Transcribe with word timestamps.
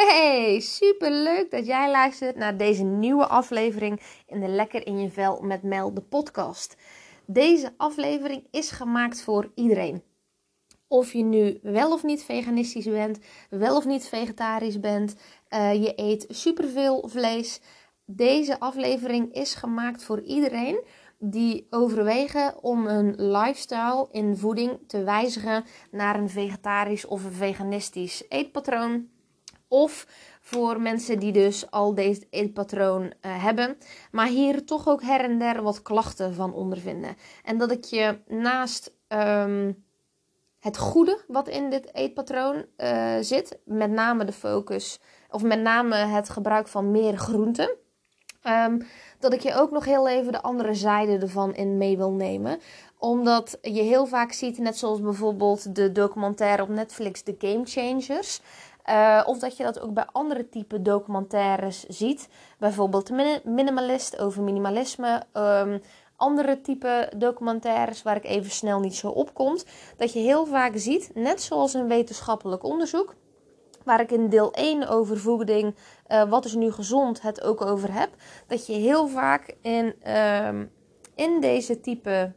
Hey, 0.00 0.60
super 0.60 1.10
leuk 1.10 1.50
dat 1.50 1.66
jij 1.66 1.90
luistert 1.90 2.36
naar 2.36 2.56
deze 2.56 2.82
nieuwe 2.82 3.26
aflevering 3.26 4.00
in 4.26 4.40
de 4.40 4.46
Lekker 4.46 4.86
in 4.86 5.00
je 5.00 5.10
vel 5.10 5.40
met 5.40 5.62
Mel, 5.62 5.94
de 5.94 6.00
podcast. 6.00 6.76
Deze 7.26 7.72
aflevering 7.76 8.46
is 8.50 8.70
gemaakt 8.70 9.22
voor 9.22 9.52
iedereen. 9.54 10.02
Of 10.88 11.12
je 11.12 11.22
nu 11.22 11.58
wel 11.62 11.92
of 11.92 12.02
niet 12.02 12.22
veganistisch 12.22 12.84
bent, 12.84 13.18
wel 13.50 13.76
of 13.76 13.84
niet 13.84 14.08
vegetarisch 14.08 14.80
bent, 14.80 15.16
uh, 15.50 15.74
je 15.74 15.92
eet 15.96 16.26
superveel 16.28 17.08
vlees. 17.08 17.60
Deze 18.04 18.60
aflevering 18.60 19.34
is 19.34 19.54
gemaakt 19.54 20.04
voor 20.04 20.20
iedereen 20.20 20.84
die 21.18 21.66
overwegen 21.70 22.62
om 22.62 22.86
hun 22.86 23.14
lifestyle 23.16 24.08
in 24.10 24.36
voeding 24.36 24.78
te 24.86 25.04
wijzigen 25.04 25.64
naar 25.90 26.18
een 26.18 26.30
vegetarisch 26.30 27.06
of 27.06 27.24
een 27.24 27.32
veganistisch 27.32 28.24
eetpatroon. 28.28 29.16
Of 29.68 30.06
voor 30.40 30.80
mensen 30.80 31.18
die 31.18 31.32
dus 31.32 31.70
al 31.70 31.94
deze 31.94 32.26
eetpatroon 32.30 33.02
uh, 33.02 33.10
hebben, 33.44 33.78
maar 34.10 34.26
hier 34.26 34.64
toch 34.64 34.88
ook 34.88 35.02
her 35.02 35.20
en 35.20 35.38
der 35.38 35.62
wat 35.62 35.82
klachten 35.82 36.34
van 36.34 36.54
ondervinden. 36.54 37.16
En 37.44 37.58
dat 37.58 37.70
ik 37.70 37.84
je 37.84 38.18
naast 38.26 38.92
um, 39.08 39.84
het 40.58 40.78
goede 40.78 41.24
wat 41.26 41.48
in 41.48 41.70
dit 41.70 41.94
eetpatroon 41.94 42.64
uh, 42.76 43.16
zit, 43.20 43.58
met 43.64 43.90
name 43.90 44.24
de 44.24 44.32
focus, 44.32 45.00
of 45.30 45.42
met 45.42 45.60
name 45.60 45.96
het 45.96 46.28
gebruik 46.28 46.68
van 46.68 46.90
meer 46.90 47.16
groenten. 47.16 47.76
Um, 48.46 48.86
dat 49.18 49.32
ik 49.32 49.40
je 49.40 49.54
ook 49.54 49.70
nog 49.70 49.84
heel 49.84 50.08
even 50.08 50.32
de 50.32 50.42
andere 50.42 50.74
zijde 50.74 51.18
ervan 51.18 51.54
in 51.54 51.76
mee 51.76 51.96
wil 51.96 52.12
nemen. 52.12 52.60
Omdat 52.98 53.58
je 53.62 53.82
heel 53.82 54.06
vaak 54.06 54.32
ziet, 54.32 54.58
net 54.58 54.78
zoals 54.78 55.00
bijvoorbeeld 55.00 55.74
de 55.74 55.92
documentaire 55.92 56.62
op 56.62 56.68
Netflix 56.68 57.22
The 57.22 57.34
Game 57.38 57.64
Changers. 57.64 58.40
Uh, 58.88 59.22
of 59.26 59.38
dat 59.38 59.56
je 59.56 59.62
dat 59.62 59.80
ook 59.80 59.94
bij 59.94 60.06
andere 60.12 60.48
type 60.48 60.82
documentaires 60.82 61.84
ziet. 61.86 62.28
Bijvoorbeeld 62.58 63.10
Minimalist 63.44 64.18
over 64.18 64.42
minimalisme. 64.42 65.22
Um, 65.32 65.80
andere 66.18 66.60
type 66.60 67.12
documentaires 67.16 68.02
waar 68.02 68.16
ik 68.16 68.24
even 68.24 68.50
snel 68.50 68.80
niet 68.80 68.94
zo 68.94 69.08
op 69.08 69.34
komt. 69.34 69.64
Dat 69.96 70.12
je 70.12 70.18
heel 70.18 70.46
vaak 70.46 70.72
ziet, 70.74 71.10
net 71.14 71.42
zoals 71.42 71.74
een 71.74 71.88
wetenschappelijk 71.88 72.62
onderzoek. 72.62 73.14
Waar 73.84 74.00
ik 74.00 74.10
in 74.10 74.28
deel 74.28 74.52
1 74.52 74.88
over 74.88 75.18
voeding, 75.18 75.74
uh, 76.08 76.28
wat 76.30 76.44
is 76.44 76.54
nu 76.54 76.72
gezond, 76.72 77.22
het 77.22 77.42
ook 77.42 77.60
over 77.60 77.92
heb. 77.92 78.10
Dat 78.46 78.66
je 78.66 78.72
heel 78.72 79.08
vaak 79.08 79.54
in, 79.60 79.94
uh, 80.06 80.48
in 81.14 81.40
deze 81.40 81.80
type 81.80 82.32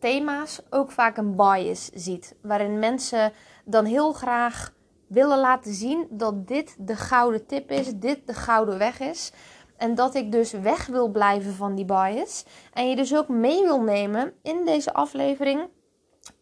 thema's 0.00 0.60
ook 0.70 0.90
vaak 0.90 1.16
een 1.16 1.36
bias 1.36 1.90
ziet. 1.94 2.36
Waarin 2.42 2.78
mensen 2.78 3.32
dan 3.64 3.84
heel 3.84 4.12
graag 4.12 4.72
willen 5.08 5.38
laten 5.38 5.74
zien 5.74 6.06
dat 6.10 6.48
dit 6.48 6.76
de 6.78 6.96
gouden 6.96 7.46
tip 7.46 7.70
is, 7.70 7.92
dit 7.94 8.26
de 8.26 8.34
gouden 8.34 8.78
weg 8.78 9.00
is. 9.00 9.32
En 9.76 9.94
dat 9.94 10.14
ik 10.14 10.32
dus 10.32 10.52
weg 10.52 10.86
wil 10.86 11.08
blijven 11.08 11.54
van 11.54 11.74
die 11.74 11.84
bias. 11.84 12.44
En 12.72 12.88
je 12.88 12.96
dus 12.96 13.16
ook 13.16 13.28
mee 13.28 13.62
wil 13.62 13.80
nemen 13.80 14.32
in 14.42 14.64
deze 14.64 14.92
aflevering 14.92 15.60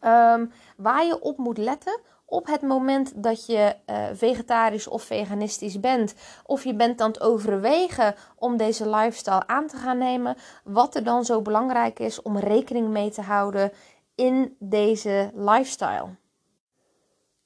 um, 0.01 0.51
waar 0.77 1.05
je 1.05 1.21
op 1.21 1.37
moet 1.37 1.57
letten 1.57 1.99
op 2.29 2.47
het 2.47 2.61
moment 2.61 3.23
dat 3.23 3.45
je 3.45 3.75
uh, 3.85 4.05
vegetarisch 4.13 4.87
of 4.87 5.03
veganistisch 5.03 5.79
bent, 5.79 6.13
of 6.45 6.63
je 6.63 6.75
bent 6.75 7.01
aan 7.01 7.07
het 7.07 7.21
overwegen 7.21 8.15
om 8.35 8.57
deze 8.57 8.89
lifestyle 8.89 9.47
aan 9.47 9.67
te 9.67 9.77
gaan 9.77 9.97
nemen, 9.97 10.35
wat 10.63 10.95
er 10.95 11.03
dan 11.03 11.25
zo 11.25 11.41
belangrijk 11.41 11.99
is 11.99 12.21
om 12.21 12.37
rekening 12.37 12.87
mee 12.87 13.09
te 13.09 13.21
houden 13.21 13.71
in 14.15 14.55
deze 14.59 15.31
lifestyle. 15.33 16.07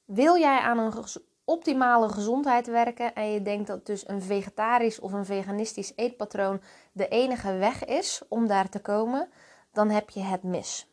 Wil 0.04 0.38
jij 0.38 0.58
aan 0.58 0.78
een 0.78 0.92
optimale 1.44 2.08
gezondheid 2.08 2.66
werken 2.66 3.14
en 3.14 3.32
je 3.32 3.42
denkt 3.42 3.66
dat 3.66 3.86
dus 3.86 4.08
een 4.08 4.22
vegetarisch 4.22 5.00
of 5.00 5.12
een 5.12 5.24
veganistisch 5.24 5.92
eetpatroon 5.96 6.60
de 6.92 7.08
enige 7.08 7.56
weg 7.56 7.84
is 7.84 8.22
om 8.28 8.46
daar 8.46 8.68
te 8.68 8.80
komen, 8.80 9.28
dan 9.72 9.90
heb 9.90 10.10
je 10.10 10.20
het 10.20 10.42
mis. 10.42 10.86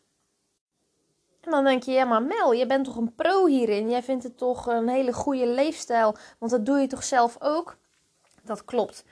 En 1.41 1.51
dan 1.51 1.63
denk 1.63 1.83
je, 1.83 1.91
ja 1.91 2.05
maar 2.05 2.23
Mel, 2.23 2.53
je 2.53 2.65
bent 2.65 2.85
toch 2.85 2.95
een 2.95 3.15
pro 3.15 3.45
hierin? 3.45 3.89
Jij 3.89 4.03
vindt 4.03 4.23
het 4.23 4.37
toch 4.37 4.65
een 4.67 4.89
hele 4.89 5.13
goede 5.13 5.47
leefstijl, 5.47 6.15
want 6.37 6.51
dat 6.51 6.65
doe 6.65 6.79
je 6.79 6.87
toch 6.87 7.03
zelf 7.03 7.37
ook? 7.39 7.77
Dat 8.43 8.65
klopt. 8.65 9.05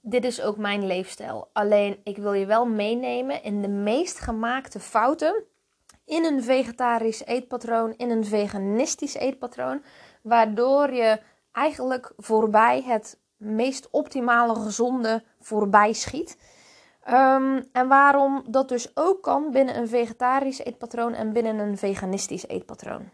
Dit 0.00 0.24
is 0.24 0.42
ook 0.42 0.56
mijn 0.56 0.86
leefstijl. 0.86 1.48
Alleen 1.52 2.00
ik 2.04 2.16
wil 2.16 2.32
je 2.32 2.46
wel 2.46 2.66
meenemen 2.66 3.42
in 3.42 3.62
de 3.62 3.68
meest 3.68 4.18
gemaakte 4.18 4.80
fouten 4.80 5.44
in 6.06 6.24
een 6.24 6.42
vegetarisch 6.42 7.24
eetpatroon, 7.24 7.94
in 7.96 8.10
een 8.10 8.24
veganistisch 8.24 9.14
eetpatroon, 9.14 9.82
waardoor 10.22 10.92
je 10.92 11.20
eigenlijk 11.52 12.12
voorbij 12.16 12.82
het 12.82 13.18
meest 13.36 13.88
optimale 13.90 14.54
gezonde 14.54 15.22
voorbij 15.40 15.92
schiet. 15.92 16.38
Um, 17.08 17.64
en 17.72 17.88
waarom 17.88 18.44
dat 18.48 18.68
dus 18.68 18.96
ook 18.96 19.22
kan 19.22 19.50
binnen 19.50 19.76
een 19.76 19.88
vegetarisch 19.88 20.58
eetpatroon 20.58 21.14
en 21.14 21.32
binnen 21.32 21.58
een 21.58 21.78
veganistisch 21.78 22.48
eetpatroon. 22.48 23.10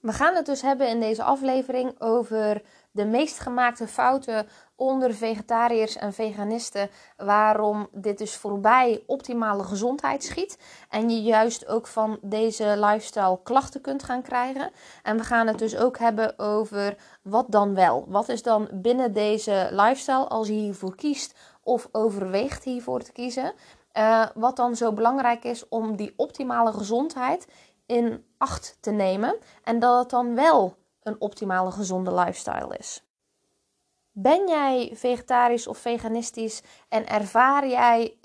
We 0.00 0.12
gaan 0.12 0.34
het 0.34 0.46
dus 0.46 0.62
hebben 0.62 0.88
in 0.88 1.00
deze 1.00 1.22
aflevering 1.22 2.00
over 2.00 2.62
de 2.98 3.04
meest 3.04 3.38
gemaakte 3.38 3.86
fouten 3.86 4.48
onder 4.76 5.14
vegetariërs 5.14 5.96
en 5.96 6.12
veganisten. 6.12 6.90
Waarom 7.16 7.88
dit 7.92 8.18
dus 8.18 8.36
voorbij 8.36 9.02
optimale 9.06 9.62
gezondheid 9.62 10.24
schiet. 10.24 10.58
En 10.88 11.10
je 11.10 11.22
juist 11.22 11.66
ook 11.66 11.86
van 11.86 12.18
deze 12.22 12.74
lifestyle 12.76 13.40
klachten 13.42 13.80
kunt 13.80 14.02
gaan 14.02 14.22
krijgen. 14.22 14.70
En 15.02 15.16
we 15.16 15.22
gaan 15.22 15.46
het 15.46 15.58
dus 15.58 15.76
ook 15.76 15.98
hebben 15.98 16.38
over 16.38 16.96
wat 17.22 17.46
dan 17.48 17.74
wel. 17.74 18.04
Wat 18.08 18.28
is 18.28 18.42
dan 18.42 18.68
binnen 18.72 19.12
deze 19.12 19.68
lifestyle 19.70 20.28
als 20.28 20.46
je 20.46 20.52
hiervoor 20.52 20.94
kiest 20.94 21.34
of 21.62 21.88
overweegt 21.92 22.64
hiervoor 22.64 23.02
te 23.02 23.12
kiezen. 23.12 23.52
Uh, 23.92 24.26
wat 24.34 24.56
dan 24.56 24.76
zo 24.76 24.92
belangrijk 24.92 25.44
is 25.44 25.68
om 25.68 25.96
die 25.96 26.12
optimale 26.16 26.72
gezondheid 26.72 27.46
in 27.86 28.24
acht 28.38 28.76
te 28.80 28.90
nemen. 28.90 29.36
En 29.64 29.78
dat 29.78 29.98
het 29.98 30.10
dan 30.10 30.34
wel 30.34 30.76
een 31.08 31.20
optimale 31.20 31.70
gezonde 31.70 32.14
lifestyle 32.14 32.76
is. 32.76 33.02
Ben 34.12 34.48
jij 34.48 34.90
vegetarisch 34.94 35.66
of 35.66 35.78
veganistisch 35.78 36.62
en 36.88 37.06
ervaar 37.06 37.68
jij 37.68 38.16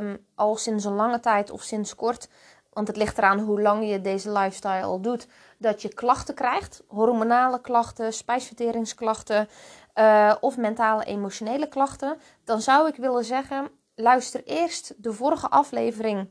um, 0.00 0.26
al 0.34 0.56
sinds 0.56 0.84
een 0.84 0.94
lange 0.94 1.20
tijd 1.20 1.50
of 1.50 1.62
sinds 1.62 1.94
kort, 1.94 2.28
want 2.70 2.88
het 2.88 2.96
ligt 2.96 3.18
eraan 3.18 3.38
hoe 3.38 3.60
lang 3.60 3.88
je 3.88 4.00
deze 4.00 4.32
lifestyle 4.32 4.82
al 4.82 5.00
doet, 5.00 5.26
dat 5.58 5.82
je 5.82 5.94
klachten 5.94 6.34
krijgt, 6.34 6.82
hormonale 6.88 7.60
klachten, 7.60 8.12
spijsverteringsklachten 8.12 9.48
uh, 9.94 10.34
of 10.40 10.56
mentale 10.56 11.04
emotionele 11.04 11.68
klachten, 11.68 12.18
dan 12.44 12.60
zou 12.60 12.88
ik 12.88 12.96
willen 12.96 13.24
zeggen, 13.24 13.70
luister 13.94 14.44
eerst 14.44 14.94
de 15.02 15.12
vorige 15.12 15.48
aflevering 15.48 16.28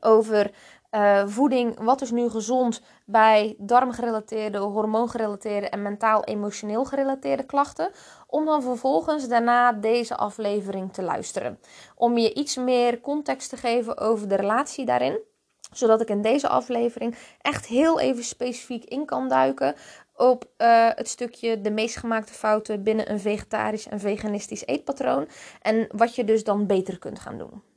over 0.00 0.50
uh, 0.94 1.22
voeding, 1.26 1.78
wat 1.80 2.00
is 2.00 2.10
nu 2.10 2.28
gezond 2.28 2.82
bij 3.06 3.54
darmgerelateerde, 3.58 4.58
hormoongerelateerde 4.58 5.68
en 5.68 5.82
mentaal-emotioneel 5.82 6.84
gerelateerde 6.84 7.42
klachten. 7.42 7.90
Om 8.26 8.44
dan 8.44 8.62
vervolgens 8.62 9.28
daarna 9.28 9.72
deze 9.72 10.16
aflevering 10.16 10.92
te 10.92 11.02
luisteren. 11.02 11.58
Om 11.94 12.18
je 12.18 12.34
iets 12.34 12.56
meer 12.56 13.00
context 13.00 13.48
te 13.48 13.56
geven 13.56 13.98
over 13.98 14.28
de 14.28 14.36
relatie 14.36 14.84
daarin 14.84 15.18
zodat 15.72 16.00
ik 16.00 16.08
in 16.08 16.22
deze 16.22 16.48
aflevering 16.48 17.16
echt 17.40 17.66
heel 17.66 18.00
even 18.00 18.24
specifiek 18.24 18.84
in 18.84 19.04
kan 19.04 19.28
duiken 19.28 19.74
op 20.16 20.44
uh, 20.58 20.88
het 20.94 21.08
stukje 21.08 21.60
de 21.60 21.70
meest 21.70 21.96
gemaakte 21.96 22.32
fouten 22.32 22.82
binnen 22.82 23.10
een 23.10 23.20
vegetarisch 23.20 23.88
en 23.88 24.00
veganistisch 24.00 24.66
eetpatroon. 24.66 25.28
En 25.62 25.86
wat 25.92 26.14
je 26.14 26.24
dus 26.24 26.44
dan 26.44 26.66
beter 26.66 26.98
kunt 26.98 27.18
gaan 27.18 27.38
doen. 27.38 27.71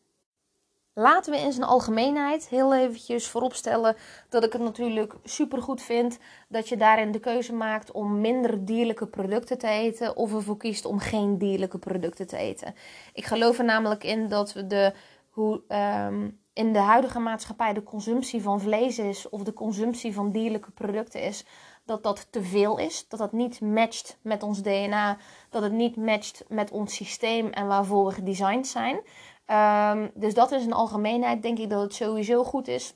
Laten 0.98 1.32
we 1.32 1.40
in 1.40 1.52
zijn 1.52 1.66
algemeenheid 1.66 2.48
heel 2.48 2.76
eventjes 2.76 3.28
vooropstellen 3.28 3.96
dat 4.30 4.44
ik 4.44 4.54
het 4.54 4.62
natuurlijk 4.62 5.14
super 5.24 5.62
goed 5.62 5.82
vind 5.82 6.20
dat 6.50 6.70
je 6.70 6.78
daarin 6.78 7.12
de 7.12 7.20
keuze 7.20 7.54
maakt 7.54 7.92
om 7.92 8.22
minder 8.22 8.66
dierlijke 8.66 9.08
producten 9.08 9.58
te 9.58 9.68
eten 9.68 10.16
of 10.16 10.34
ervoor 10.34 10.58
kiest 10.58 10.86
om 10.86 11.00
geen 11.00 11.38
dierlijke 11.38 11.78
producten 11.78 12.28
te 12.28 12.38
eten. 12.38 12.76
Ik 13.14 13.26
geloof 13.26 13.58
er 13.58 13.66
namelijk 13.66 14.04
in 14.04 14.28
dat 14.28 14.54
we 14.54 14.68
de, 14.68 14.94
hoe 15.30 15.62
um, 15.68 16.40
in 16.54 16.74
de 16.74 16.80
huidige 16.80 17.20
maatschappij 17.20 17.74
de 17.74 17.84
consumptie 17.84 18.42
van 18.42 18.62
vlees 18.62 19.00
is 19.00 19.30
of 19.30 19.44
de 19.44 19.54
consumptie 19.54 20.14
van 20.14 20.32
dierlijke 20.32 20.72
producten 20.72 21.22
is, 21.22 21.46
dat 21.86 22.04
dat 22.04 22.28
te 22.32 22.44
veel 22.44 22.78
is. 22.78 23.08
Dat 23.08 23.20
dat 23.20 23.32
niet 23.32 23.62
matcht 23.62 24.18
met 24.22 24.44
ons 24.44 24.62
DNA. 24.62 25.18
Dat 25.50 25.64
het 25.64 25.72
niet 25.72 25.96
matcht 25.96 26.44
met 26.48 26.72
ons 26.72 26.96
systeem 26.96 27.50
en 27.50 27.68
waarvoor 27.68 28.06
we 28.06 28.12
gedesigned 28.12 28.68
zijn. 28.68 29.00
Um, 29.48 30.12
dus 30.14 30.34
dat 30.34 30.52
is 30.52 30.66
een 30.66 30.74
algemeenheid. 30.74 31.42
Denk 31.42 31.60
ik 31.60 31.70
dat 31.70 31.82
het 31.82 31.94
sowieso 31.94 32.44
goed 32.44 32.68
is 32.68 32.96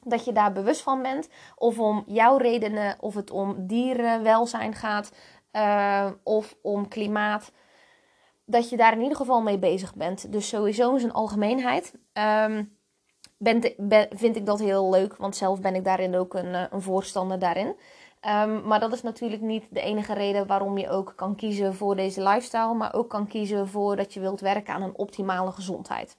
dat 0.00 0.24
je 0.24 0.32
daar 0.32 0.52
bewust 0.52 0.82
van 0.82 1.02
bent. 1.02 1.28
Of 1.56 1.78
om 1.78 2.04
jouw 2.06 2.36
redenen, 2.36 2.96
of 3.00 3.14
het 3.14 3.30
om 3.30 3.66
dierenwelzijn 3.66 4.74
gaat, 4.74 5.12
uh, 5.52 6.10
of 6.22 6.56
om 6.62 6.88
klimaat. 6.88 7.52
Dat 8.44 8.70
je 8.70 8.76
daar 8.76 8.92
in 8.92 9.00
ieder 9.00 9.16
geval 9.16 9.42
mee 9.42 9.58
bezig 9.58 9.94
bent. 9.94 10.32
Dus 10.32 10.48
sowieso 10.48 10.94
is 10.94 11.02
een 11.02 11.12
algemeenheid. 11.12 11.92
Ben, 13.38 13.74
ben, 13.76 14.08
vind 14.10 14.36
ik 14.36 14.46
dat 14.46 14.58
heel 14.58 14.90
leuk, 14.90 15.16
want 15.16 15.36
zelf 15.36 15.60
ben 15.60 15.74
ik 15.74 15.84
daarin 15.84 16.16
ook 16.16 16.34
een, 16.34 16.54
eh, 16.54 16.64
een 16.70 16.82
voorstander 16.82 17.38
daarin. 17.38 17.76
Ehm, 18.26 18.66
maar 18.66 18.80
dat 18.80 18.92
is 18.92 19.02
natuurlijk 19.02 19.42
niet 19.42 19.64
de 19.70 19.80
enige 19.80 20.12
reden 20.12 20.46
waarom 20.46 20.78
je 20.78 20.90
ook 20.90 21.12
kan 21.16 21.36
kiezen 21.36 21.74
voor 21.74 21.96
deze 21.96 22.22
lifestyle, 22.22 22.74
maar 22.74 22.94
ook 22.94 23.08
kan 23.08 23.26
kiezen 23.26 23.68
voor 23.68 23.96
dat 23.96 24.14
je 24.14 24.20
wilt 24.20 24.40
werken 24.40 24.74
aan 24.74 24.82
een 24.82 24.96
optimale 24.96 25.52
gezondheid. 25.52 26.16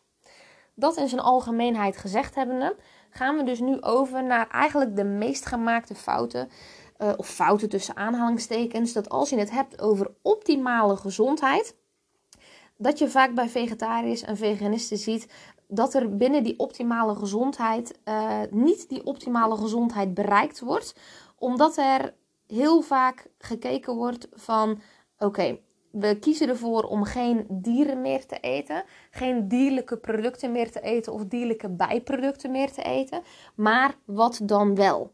Dat 0.73 0.97
in 0.97 1.07
zijn 1.07 1.21
algemeenheid 1.21 1.97
gezegd 1.97 2.35
hebbende, 2.35 2.75
gaan 3.09 3.37
we 3.37 3.43
dus 3.43 3.59
nu 3.59 3.81
over 3.81 4.23
naar 4.23 4.47
eigenlijk 4.49 4.95
de 4.95 5.03
meest 5.03 5.45
gemaakte 5.45 5.95
fouten, 5.95 6.49
uh, 6.97 7.13
of 7.17 7.27
fouten 7.27 7.69
tussen 7.69 7.95
aanhalingstekens, 7.95 8.93
dat 8.93 9.09
als 9.09 9.29
je 9.29 9.37
het 9.37 9.51
hebt 9.51 9.81
over 9.81 10.11
optimale 10.21 10.95
gezondheid, 10.97 11.75
dat 12.77 12.99
je 12.99 13.09
vaak 13.09 13.33
bij 13.33 13.49
vegetariërs 13.49 14.21
en 14.21 14.37
veganisten 14.37 14.97
ziet 14.97 15.27
dat 15.67 15.93
er 15.93 16.17
binnen 16.17 16.43
die 16.43 16.59
optimale 16.59 17.15
gezondheid 17.15 17.99
uh, 18.05 18.39
niet 18.49 18.89
die 18.89 19.05
optimale 19.05 19.57
gezondheid 19.57 20.13
bereikt 20.13 20.59
wordt, 20.59 20.95
omdat 21.37 21.77
er 21.77 22.13
heel 22.47 22.81
vaak 22.81 23.27
gekeken 23.37 23.95
wordt 23.95 24.27
van 24.31 24.81
oké, 25.17 25.59
we 25.91 26.19
kiezen 26.19 26.49
ervoor 26.49 26.83
om 26.83 27.03
geen 27.03 27.45
dieren 27.49 28.01
meer 28.01 28.25
te 28.25 28.39
eten, 28.39 28.83
geen 29.11 29.47
dierlijke 29.47 29.97
producten 29.97 30.51
meer 30.51 30.71
te 30.71 30.81
eten 30.81 31.13
of 31.13 31.25
dierlijke 31.25 31.69
bijproducten 31.69 32.51
meer 32.51 32.71
te 32.71 32.81
eten, 32.81 33.21
maar 33.55 33.95
wat 34.05 34.39
dan 34.43 34.75
wel? 34.75 35.13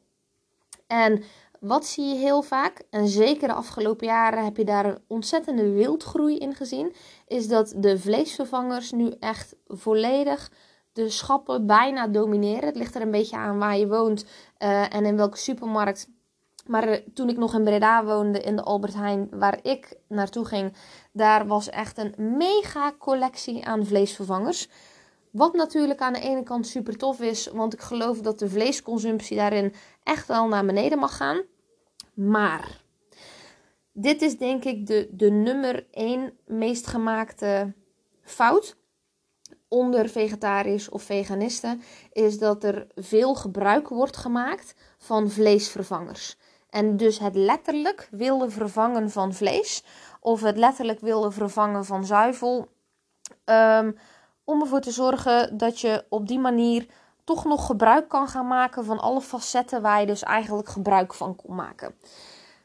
En 0.88 1.24
wat 1.60 1.86
zie 1.86 2.06
je 2.06 2.16
heel 2.16 2.42
vaak, 2.42 2.84
en 2.90 3.08
zeker 3.08 3.48
de 3.48 3.54
afgelopen 3.54 4.08
jaren 4.08 4.44
heb 4.44 4.58
je 4.58 4.64
daar 4.64 4.86
een 4.86 5.02
ontzettende 5.08 5.70
wildgroei 5.70 6.38
in 6.38 6.56
gezien, 6.56 6.94
is 7.28 7.48
dat 7.48 7.74
de 7.78 8.00
vleesvervangers 8.00 8.92
nu 8.92 9.14
echt 9.20 9.56
volledig 9.68 10.52
de 10.94 11.10
schappen 11.10 11.66
bijna 11.66 12.08
domineren. 12.08 12.66
Het 12.66 12.76
ligt 12.76 12.96
er 12.96 13.02
een 13.02 13.12
beetje 13.12 13.38
aan 13.38 13.60
waar 13.60 13.78
je 13.78 13.88
woont 13.88 14.26
uh, 14.60 14.96
en 14.96 15.06
in 15.06 15.18
welke 15.18 15.38
supermarkt. 15.38 16.10
Maar 16.66 16.90
uh, 16.90 16.96
toen 17.14 17.30
ik 17.30 17.38
nog 17.38 17.54
in 17.54 17.64
Breda 17.64 18.06
woonde, 18.06 18.40
in 18.40 18.56
de 18.56 18.62
Albert 18.62 18.94
Heijn, 18.94 19.28
waar 19.32 19.60
ik 19.62 19.96
naartoe 20.08 20.46
ging, 20.46 20.74
daar 21.12 21.48
was 21.48 21.70
echt 21.70 21.98
een 21.98 22.14
mega 22.18 22.94
collectie 22.98 23.66
aan 23.66 23.86
vleesvervangers. 23.86 24.70
Wat 25.32 25.54
natuurlijk 25.54 26.00
aan 26.00 26.14
de 26.14 26.20
ene 26.20 26.44
kant 26.44 26.68
super 26.68 26.98
tof 26.98 27.22
is, 27.22 27.48
want 27.48 27.74
ik 27.74 27.82
geloof 27.82 28.22
dat 28.22 28.40
de 28.40 28.50
vleesconsumptie 28.50 29.38
daarin 29.38 29.74
echt 30.04 30.28
wel 30.28 30.48
naar 30.48 30.66
beneden 30.66 31.00
mag 31.00 31.18
gaan. 31.18 31.42
Maar 32.14 32.82
dit 33.92 34.22
is 34.22 34.38
denk 34.38 34.64
ik 34.64 34.88
de, 34.88 35.10
de 35.12 35.30
nummer 35.30 35.86
1 35.92 36.34
meest 36.46 36.88
gemaakte 36.88 37.74
fout 38.22 38.76
onder 39.68 40.10
vegetariërs 40.10 40.90
of 40.90 41.04
veganisten 41.04 41.82
is 42.12 42.38
dat 42.38 42.64
er 42.64 42.88
veel 42.96 43.36
gebruik 43.36 43.88
wordt 43.88 44.18
gemaakt 44.18 44.76
van 44.98 45.30
vleesvervangers. 45.30 46.38
En 46.74 46.98
dus 46.98 47.20
het 47.20 47.36
letterlijk 47.36 48.08
willen 48.12 48.52
vervangen 48.52 49.10
van 49.10 49.34
vlees 49.34 49.84
of 50.20 50.42
het 50.42 50.58
letterlijk 50.58 51.00
willen 51.00 51.34
vervangen 51.34 51.86
van 51.86 52.06
zuivel. 52.06 52.68
Um, 53.46 53.98
om 54.44 54.62
ervoor 54.62 54.80
te 54.80 54.92
zorgen 54.92 55.58
dat 55.58 55.80
je 55.80 56.06
op 56.10 56.28
die 56.28 56.40
manier 56.40 56.86
toch 57.24 57.46
nog 57.46 57.66
gebruik 57.66 58.10
kan 58.10 58.28
gaan 58.28 58.48
maken 58.48 58.86
van 58.86 59.00
alle 59.00 59.22
facetten 59.22 59.82
waar 59.82 60.00
je 60.00 60.06
dus 60.06 60.24
eigenlijk 60.24 60.70
gebruik 60.70 61.14
van 61.14 61.36
kon 61.36 61.56
maken. 61.56 61.96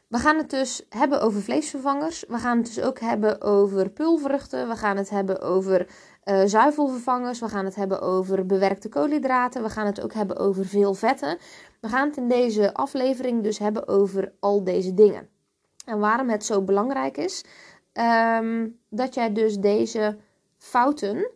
We 0.07 0.17
gaan 0.17 0.37
het 0.37 0.49
dus 0.49 0.85
hebben 0.89 1.21
over 1.21 1.41
vleesvervangers. 1.41 2.23
We 2.27 2.37
gaan 2.37 2.57
het 2.57 2.65
dus 2.65 2.81
ook 2.81 2.99
hebben 2.99 3.41
over 3.41 3.89
pulvruchten. 3.89 4.67
We 4.67 4.75
gaan 4.75 4.97
het 4.97 5.09
hebben 5.09 5.41
over 5.41 5.87
uh, 6.29 6.41
zuivelvervangers. 6.45 7.39
We 7.39 7.49
gaan 7.49 7.65
het 7.65 7.75
hebben 7.75 8.01
over 8.01 8.45
bewerkte 8.45 8.89
koolhydraten. 8.89 9.63
We 9.63 9.69
gaan 9.69 9.85
het 9.85 10.01
ook 10.01 10.13
hebben 10.13 10.37
over 10.37 10.65
veel 10.65 10.93
vetten. 10.93 11.37
We 11.81 11.87
gaan 11.87 12.07
het 12.07 12.17
in 12.17 12.27
deze 12.27 12.73
aflevering 12.73 13.43
dus 13.43 13.59
hebben 13.59 13.87
over 13.87 14.33
al 14.39 14.63
deze 14.63 14.93
dingen. 14.93 15.29
En 15.85 15.99
waarom 15.99 16.29
het 16.29 16.45
zo 16.45 16.61
belangrijk 16.61 17.17
is 17.17 17.43
um, 18.41 18.79
dat 18.89 19.13
jij 19.13 19.33
dus 19.33 19.57
deze 19.57 20.17
fouten 20.57 21.29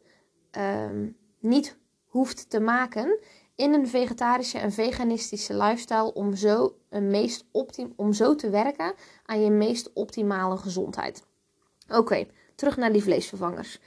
um, 0.57 1.17
niet 1.39 1.77
hoeft 2.05 2.49
te 2.49 2.59
maken 2.59 3.19
in 3.55 3.73
een 3.73 3.87
vegetarische 3.87 4.57
en 4.57 4.71
veganistische 4.71 5.57
lifestyle 5.57 6.13
om 6.13 6.35
zo, 6.35 6.75
een 6.89 7.07
meest 7.07 7.45
optim 7.51 7.93
om 7.95 8.13
zo 8.13 8.35
te 8.35 8.49
werken 8.49 8.93
aan 9.25 9.43
je 9.43 9.51
meest 9.51 9.93
optimale 9.93 10.57
gezondheid. 10.57 11.25
Oké, 11.89 12.25
terug 12.55 12.77
naar 12.77 12.91
die 12.91 13.03
vleesvervangers. 13.03 13.79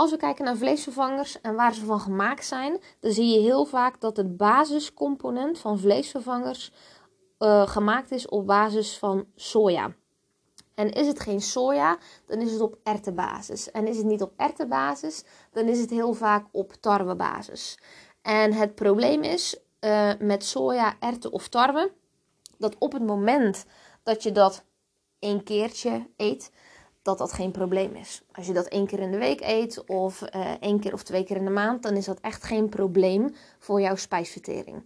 Als 0.00 0.10
we 0.10 0.16
kijken 0.16 0.44
naar 0.44 0.56
vleesvervangers 0.56 1.40
en 1.40 1.54
waar 1.54 1.74
ze 1.74 1.84
van 1.84 2.00
gemaakt 2.00 2.44
zijn, 2.44 2.80
dan 3.00 3.12
zie 3.12 3.26
je 3.26 3.40
heel 3.40 3.64
vaak 3.64 4.00
dat 4.00 4.16
het 4.16 4.36
basiscomponent 4.36 5.58
van 5.58 5.78
vleesvervangers 5.78 6.72
uh, 7.38 7.68
gemaakt 7.68 8.10
is 8.10 8.28
op 8.28 8.46
basis 8.46 8.98
van 8.98 9.26
soja. 9.36 9.94
En 10.74 10.92
is 10.92 11.06
het 11.06 11.20
geen 11.20 11.40
soja, 11.40 11.98
dan 12.26 12.40
is 12.40 12.52
het 12.52 12.60
op 12.60 12.78
erwtenbasis. 12.82 13.70
En 13.70 13.86
is 13.86 13.96
het 13.96 14.06
niet 14.06 14.22
op 14.22 14.32
erwtenbasis, 14.36 15.24
dan 15.52 15.68
is 15.68 15.80
het 15.80 15.90
heel 15.90 16.12
vaak 16.12 16.46
op 16.52 16.72
tarwebasis. 16.72 17.78
En 18.22 18.52
het 18.52 18.74
probleem 18.74 19.22
is 19.22 19.56
uh, 19.80 20.12
met 20.18 20.44
soja, 20.44 20.96
erwten 21.00 21.32
of 21.32 21.48
tarwe, 21.48 21.92
dat 22.58 22.76
op 22.78 22.92
het 22.92 23.06
moment 23.06 23.64
dat 24.02 24.22
je 24.22 24.32
dat 24.32 24.64
een 25.18 25.42
keertje 25.42 26.06
eet, 26.16 26.50
dat 27.02 27.18
dat 27.18 27.32
geen 27.32 27.50
probleem 27.50 27.94
is. 27.94 28.22
Als 28.32 28.46
je 28.46 28.52
dat 28.52 28.66
één 28.66 28.86
keer 28.86 28.98
in 28.98 29.10
de 29.10 29.18
week 29.18 29.40
eet 29.40 29.84
of 29.86 30.22
uh, 30.34 30.50
één 30.60 30.80
keer 30.80 30.92
of 30.92 31.02
twee 31.02 31.24
keer 31.24 31.36
in 31.36 31.44
de 31.44 31.50
maand, 31.50 31.82
dan 31.82 31.96
is 31.96 32.04
dat 32.04 32.20
echt 32.20 32.44
geen 32.44 32.68
probleem 32.68 33.34
voor 33.58 33.80
jouw 33.80 33.96
spijsvertering. 33.96 34.82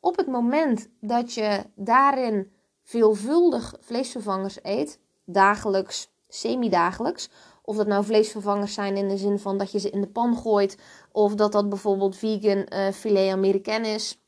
Op 0.00 0.16
het 0.16 0.26
moment 0.26 0.88
dat 1.00 1.34
je 1.34 1.64
daarin 1.74 2.52
veelvuldig 2.82 3.74
vleesvervangers 3.80 4.58
eet, 4.62 4.98
dagelijks, 5.24 6.10
semi-dagelijks, 6.28 7.30
of 7.62 7.76
dat 7.76 7.86
nou 7.86 8.04
vleesvervangers 8.04 8.74
zijn 8.74 8.96
in 8.96 9.08
de 9.08 9.16
zin 9.16 9.38
van 9.38 9.58
dat 9.58 9.72
je 9.72 9.78
ze 9.78 9.90
in 9.90 10.00
de 10.00 10.06
pan 10.06 10.36
gooit, 10.36 10.78
of 11.12 11.34
dat 11.34 11.52
dat 11.52 11.68
bijvoorbeeld 11.68 12.16
vegan 12.16 12.66
uh, 12.68 12.92
filet 12.92 13.32
americain 13.32 13.84
is, 13.84 14.18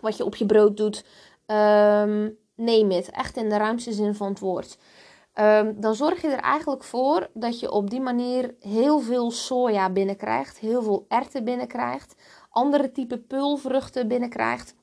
wat 0.00 0.16
je 0.16 0.24
op 0.24 0.34
je 0.34 0.46
brood 0.46 0.76
doet. 0.76 1.04
Um, 1.46 2.38
neem 2.54 2.90
het, 2.90 3.10
echt 3.10 3.36
in 3.36 3.48
de 3.48 3.56
ruimste 3.56 3.92
zin 3.92 4.14
van 4.14 4.28
het 4.28 4.38
woord. 4.38 4.78
Um, 5.40 5.80
dan 5.80 5.94
zorg 5.94 6.22
je 6.22 6.28
er 6.28 6.40
eigenlijk 6.40 6.84
voor 6.84 7.30
dat 7.34 7.60
je 7.60 7.70
op 7.70 7.90
die 7.90 8.00
manier 8.00 8.54
heel 8.60 9.00
veel 9.00 9.30
soja 9.30 9.90
binnenkrijgt, 9.90 10.58
heel 10.58 10.82
veel 10.82 11.04
erwten 11.08 11.44
binnenkrijgt, 11.44 12.14
andere 12.50 12.92
type 12.92 13.18
pulvruchten 13.18 14.08
binnenkrijgt 14.08 14.74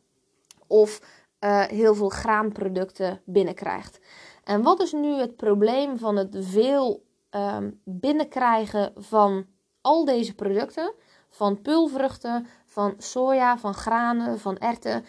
of 0.67 1.01
uh, 1.39 1.61
heel 1.61 1.95
veel 1.95 2.09
graanproducten 2.09 3.21
binnenkrijgt. 3.25 3.99
En 4.43 4.61
wat 4.63 4.81
is 4.81 4.91
nu 4.91 5.13
het 5.13 5.35
probleem 5.35 5.97
van 5.97 6.15
het 6.15 6.35
veel 6.39 7.03
um, 7.31 7.81
binnenkrijgen 7.83 8.93
van 8.95 9.45
al 9.81 10.05
deze 10.05 10.35
producten? 10.35 10.93
Van 11.29 11.61
pulvruchten, 11.61 12.47
van 12.65 12.93
soja, 12.97 13.57
van 13.57 13.73
granen, 13.73 14.39
van 14.39 14.57
erwten. 14.57 15.05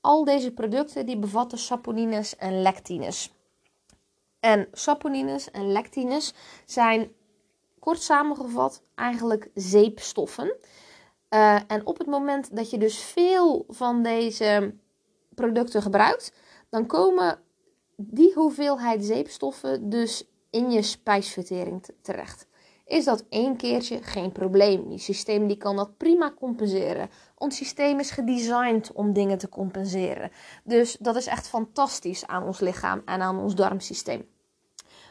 Al 0.00 0.24
deze 0.24 0.52
producten 0.52 1.06
die 1.06 1.18
bevatten 1.18 1.58
saponines 1.58 2.36
en 2.36 2.62
lectines. 2.62 3.37
En 4.40 4.68
saponines 4.72 5.50
en 5.50 5.72
lectines 5.72 6.34
zijn 6.64 7.12
kort 7.78 8.02
samengevat 8.02 8.82
eigenlijk 8.94 9.50
zeepstoffen. 9.54 10.56
Uh, 11.30 11.60
en 11.66 11.86
op 11.86 11.98
het 11.98 12.06
moment 12.06 12.56
dat 12.56 12.70
je 12.70 12.78
dus 12.78 12.98
veel 12.98 13.64
van 13.68 14.02
deze 14.02 14.74
producten 15.34 15.82
gebruikt, 15.82 16.32
dan 16.68 16.86
komen 16.86 17.42
die 17.96 18.32
hoeveelheid 18.34 19.04
zeepstoffen 19.04 19.88
dus 19.90 20.24
in 20.50 20.70
je 20.70 20.82
spijsvertering 20.82 21.84
terecht. 22.02 22.47
Is 22.88 23.04
dat 23.04 23.24
één 23.28 23.56
keertje 23.56 24.02
geen 24.02 24.32
probleem? 24.32 24.90
Je 24.90 24.98
systeem 24.98 25.46
die 25.46 25.56
kan 25.56 25.76
dat 25.76 25.96
prima 25.96 26.32
compenseren. 26.38 27.10
Ons 27.34 27.56
systeem 27.56 27.98
is 27.98 28.10
gedesigned 28.10 28.92
om 28.92 29.12
dingen 29.12 29.38
te 29.38 29.48
compenseren. 29.48 30.30
Dus 30.64 30.96
dat 31.00 31.16
is 31.16 31.26
echt 31.26 31.48
fantastisch 31.48 32.26
aan 32.26 32.42
ons 32.42 32.60
lichaam 32.60 33.02
en 33.04 33.20
aan 33.20 33.38
ons 33.38 33.54
darmsysteem. 33.54 34.28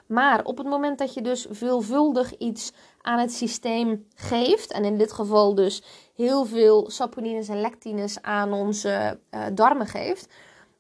Maar 0.08 0.44
op 0.44 0.58
het 0.58 0.68
moment 0.68 0.98
dat 0.98 1.14
je 1.14 1.22
dus 1.22 1.48
veelvuldig 1.50 2.38
iets 2.38 2.74
aan 3.02 3.20
het 3.20 3.34
systeem 3.34 4.08
geeft, 4.16 4.72
en 4.72 4.86
in 4.86 4.98
dit 4.98 5.12
geval 5.12 5.56
dus 5.56 5.84
heel 6.16 6.46
veel 6.46 6.90
saponines 6.90 7.48
en 7.48 7.62
lectines 7.62 8.22
aan 8.22 8.54
onze 8.54 9.20
uh, 9.32 9.46
darmen 9.54 9.88
geeft, 9.88 10.34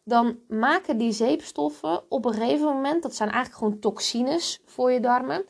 dan 0.04 0.40
maken 0.48 0.98
die 0.98 1.12
zeepstoffen 1.12 2.04
op 2.10 2.26
een 2.26 2.34
gegeven 2.34 2.66
moment, 2.66 3.04
dat 3.04 3.16
zijn 3.16 3.30
eigenlijk 3.30 3.64
gewoon 3.64 3.80
toxines 3.80 4.62
voor 4.66 4.92
je 4.92 5.00
darmen, 5.00 5.46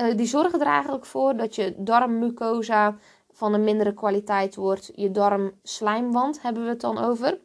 uh, 0.00 0.16
die 0.16 0.26
zorgen 0.26 0.60
er 0.60 0.66
eigenlijk 0.66 1.06
voor 1.06 1.36
dat 1.36 1.54
je 1.54 1.74
darmmucosa 1.76 2.96
van 3.30 3.54
een 3.54 3.64
mindere 3.64 3.94
kwaliteit 3.94 4.54
wordt. 4.54 4.90
Je 4.94 5.10
darmslijmwand 5.10 6.42
hebben 6.42 6.62
we 6.62 6.68
het 6.68 6.80
dan 6.80 6.98
over. 6.98 7.38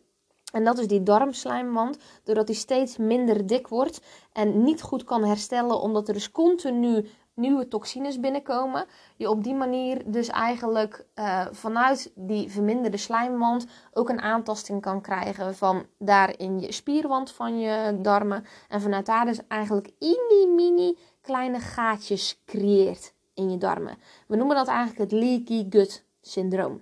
En 0.51 0.63
dat 0.63 0.77
is 0.77 0.87
die 0.87 1.03
darmslijmwand, 1.03 1.97
doordat 2.23 2.47
die 2.47 2.55
steeds 2.55 2.97
minder 2.97 3.47
dik 3.47 3.67
wordt 3.67 4.01
en 4.33 4.63
niet 4.63 4.81
goed 4.81 5.03
kan 5.03 5.23
herstellen, 5.23 5.79
omdat 5.79 6.07
er 6.07 6.13
dus 6.13 6.31
continu 6.31 7.07
nieuwe 7.35 7.67
toxines 7.67 8.19
binnenkomen. 8.19 8.85
Je 9.15 9.29
op 9.29 9.43
die 9.43 9.53
manier 9.53 10.01
dus 10.05 10.27
eigenlijk 10.27 11.05
uh, 11.15 11.45
vanuit 11.51 12.11
die 12.15 12.51
verminderde 12.51 12.97
slijmwand 12.97 13.65
ook 13.93 14.09
een 14.09 14.21
aantasting 14.21 14.81
kan 14.81 15.01
krijgen 15.01 15.55
van 15.55 15.85
daar 15.97 16.39
in 16.39 16.59
je 16.59 16.71
spierwand 16.71 17.31
van 17.31 17.59
je 17.59 17.97
darmen. 18.01 18.45
En 18.69 18.81
vanuit 18.81 19.05
daar 19.05 19.25
dus 19.25 19.47
eigenlijk 19.47 19.91
mini 19.99 20.47
mini 20.55 20.97
kleine 21.23 21.59
gaatjes 21.59 22.41
creëert 22.45 23.13
in 23.33 23.51
je 23.51 23.57
darmen. 23.57 23.97
We 24.27 24.35
noemen 24.35 24.55
dat 24.55 24.67
eigenlijk 24.67 25.11
het 25.11 25.11
leaky 25.11 25.65
gut 25.69 26.03
syndroom. 26.21 26.81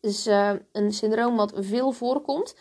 Dus 0.00 0.26
uh, 0.26 0.52
een 0.72 0.92
syndroom 0.92 1.36
wat 1.36 1.52
veel 1.56 1.92
voorkomt. 1.92 2.54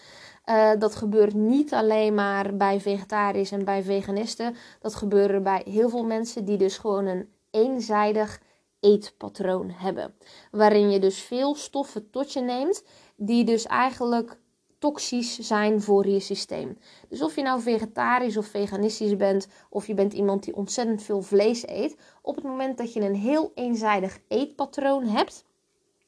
Uh, 0.46 0.72
dat 0.80 0.96
gebeurt 0.96 1.34
niet 1.34 1.74
alleen 1.74 2.14
maar 2.14 2.58
bij 2.58 2.80
vegetariërs 2.80 3.52
en 3.52 3.66
bij 3.66 3.84
veganisten. 3.84 4.56
Dat 4.80 4.96
gebeurt 4.96 5.44
bij 5.44 5.62
heel 5.66 5.90
veel 5.90 6.04
mensen 6.04 6.46
die 6.46 6.58
dus 6.58 6.78
gewoon 6.78 7.06
een 7.06 7.30
eenzijdig 7.52 8.42
eetpatroon 8.80 9.70
hebben. 9.70 10.14
Waarin 10.52 10.90
je 10.90 11.00
dus 11.00 11.20
veel 11.20 11.56
stoffen 11.56 12.10
tot 12.10 12.34
je 12.34 12.42
neemt, 12.42 12.84
die 13.16 13.44
dus 13.44 13.66
eigenlijk 13.66 14.38
toxisch 14.82 15.40
zijn 15.40 15.82
voor 15.82 16.08
je 16.08 16.20
systeem. 16.20 16.78
Dus 17.10 17.22
of 17.22 17.36
je 17.36 17.42
nou 17.42 17.62
vegetarisch 17.62 18.38
of 18.38 18.46
veganistisch 18.46 19.16
bent, 19.16 19.48
of 19.70 19.88
je 19.88 19.94
bent 19.94 20.14
iemand 20.14 20.44
die 20.44 20.56
ontzettend 20.56 21.04
veel 21.04 21.22
vlees 21.22 21.68
eet, 21.68 21.98
op 22.22 22.36
het 22.36 22.44
moment 22.44 22.78
dat 22.78 22.94
je 22.94 23.02
een 23.02 23.16
heel 23.16 23.52
eenzijdig 23.56 24.20
eetpatroon 24.28 25.06
hebt, 25.06 25.46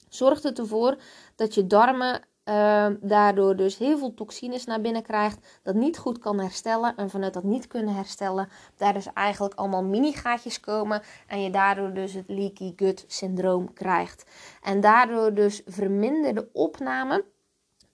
zorgt 0.10 0.44
het 0.44 0.60
ervoor 0.60 0.98
dat 1.36 1.54
je 1.54 1.68
darmen 1.68 2.22
uh, 2.46 2.88
daardoor 3.02 3.56
dus 3.56 3.78
heel 3.78 3.98
veel 3.98 4.14
toxines 4.14 4.66
naar 4.66 4.82
binnen 4.82 5.04
krijgt, 5.04 5.60
dat 5.64 5.76
niet 5.76 5.98
goed 5.98 6.20
kan 6.20 6.40
herstellen. 6.40 6.96
En 6.96 7.10
vanuit 7.10 7.34
dat 7.34 7.44
niet 7.44 7.68
kunnen 7.68 7.96
herstellen, 7.96 8.50
daar 8.76 8.94
dus 8.94 9.14
eigenlijk 9.14 9.54
allemaal 9.54 9.84
mini-gaatjes 9.84 10.60
komen. 10.60 11.02
En 11.28 11.42
je 11.42 11.50
daardoor 11.50 11.94
dus 11.94 12.14
het 12.14 12.28
leaky 12.28 12.74
gut 12.76 13.06
syndroom 13.08 13.74
krijgt. 13.74 14.26
En 14.62 14.82
daardoor 14.82 15.34
dus 15.34 15.62
verminderde 15.66 16.50
opname 16.54 17.26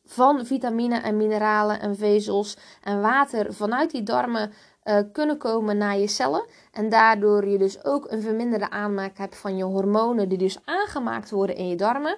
van 0.09 0.45
vitamine 0.45 0.99
en 0.99 1.17
mineralen 1.17 1.79
en 1.79 1.95
vezels 1.95 2.57
en 2.83 3.01
water 3.01 3.53
vanuit 3.53 3.91
die 3.91 4.03
darmen 4.03 4.51
uh, 4.83 4.99
kunnen 5.11 5.37
komen 5.37 5.77
naar 5.77 5.97
je 5.97 6.07
cellen. 6.07 6.45
En 6.71 6.89
daardoor 6.89 7.47
je 7.47 7.57
dus 7.57 7.85
ook 7.85 8.11
een 8.11 8.21
verminderde 8.21 8.69
aanmaak 8.69 9.17
hebt 9.17 9.37
van 9.37 9.57
je 9.57 9.63
hormonen 9.63 10.29
die 10.29 10.37
dus 10.37 10.59
aangemaakt 10.65 11.29
worden 11.29 11.55
in 11.55 11.67
je 11.67 11.75
darmen. 11.75 12.17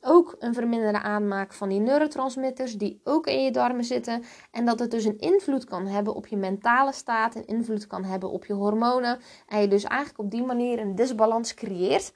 Ook 0.00 0.36
een 0.38 0.54
verminderde 0.54 1.00
aanmaak 1.00 1.52
van 1.52 1.68
die 1.68 1.80
neurotransmitters 1.80 2.74
die 2.74 3.00
ook 3.04 3.26
in 3.26 3.44
je 3.44 3.50
darmen 3.50 3.84
zitten. 3.84 4.22
En 4.50 4.64
dat 4.64 4.78
het 4.78 4.90
dus 4.90 5.04
een 5.04 5.18
invloed 5.18 5.64
kan 5.64 5.86
hebben 5.86 6.14
op 6.14 6.26
je 6.26 6.36
mentale 6.36 6.92
staat, 6.92 7.34
een 7.34 7.46
invloed 7.46 7.86
kan 7.86 8.04
hebben 8.04 8.30
op 8.30 8.44
je 8.44 8.52
hormonen. 8.52 9.18
En 9.46 9.60
je 9.60 9.68
dus 9.68 9.84
eigenlijk 9.84 10.20
op 10.20 10.30
die 10.30 10.44
manier 10.44 10.78
een 10.78 10.94
disbalans 10.94 11.54
creëert 11.54 12.12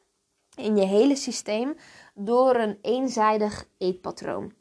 in 0.57 0.77
je 0.77 0.85
hele 0.85 1.17
systeem 1.17 1.75
door 2.15 2.55
een 2.55 2.79
eenzijdig 2.83 3.67
eetpatroon. 3.79 4.53